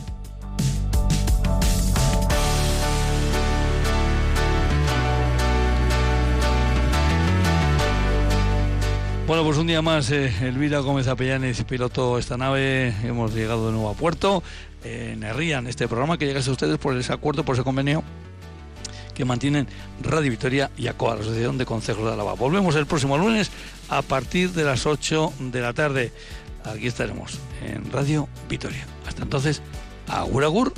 [9.31, 13.73] Bueno, pues un día más, eh, Elvira Gómez Apellanes, piloto esta nave, hemos llegado de
[13.73, 14.43] nuevo a puerto,
[14.83, 18.03] en Herrían, este programa que llegase a ustedes por ese acuerdo, por ese convenio
[19.15, 19.69] que mantienen
[20.03, 22.35] Radio Victoria y ACOA, la Asociación de Consejos de Álava.
[22.35, 23.53] Volvemos el próximo lunes
[23.89, 26.13] a partir de las 8 de la tarde.
[26.65, 28.85] Aquí estaremos en Radio Victoria.
[29.07, 29.63] Hasta entonces,
[30.09, 30.73] agur agur.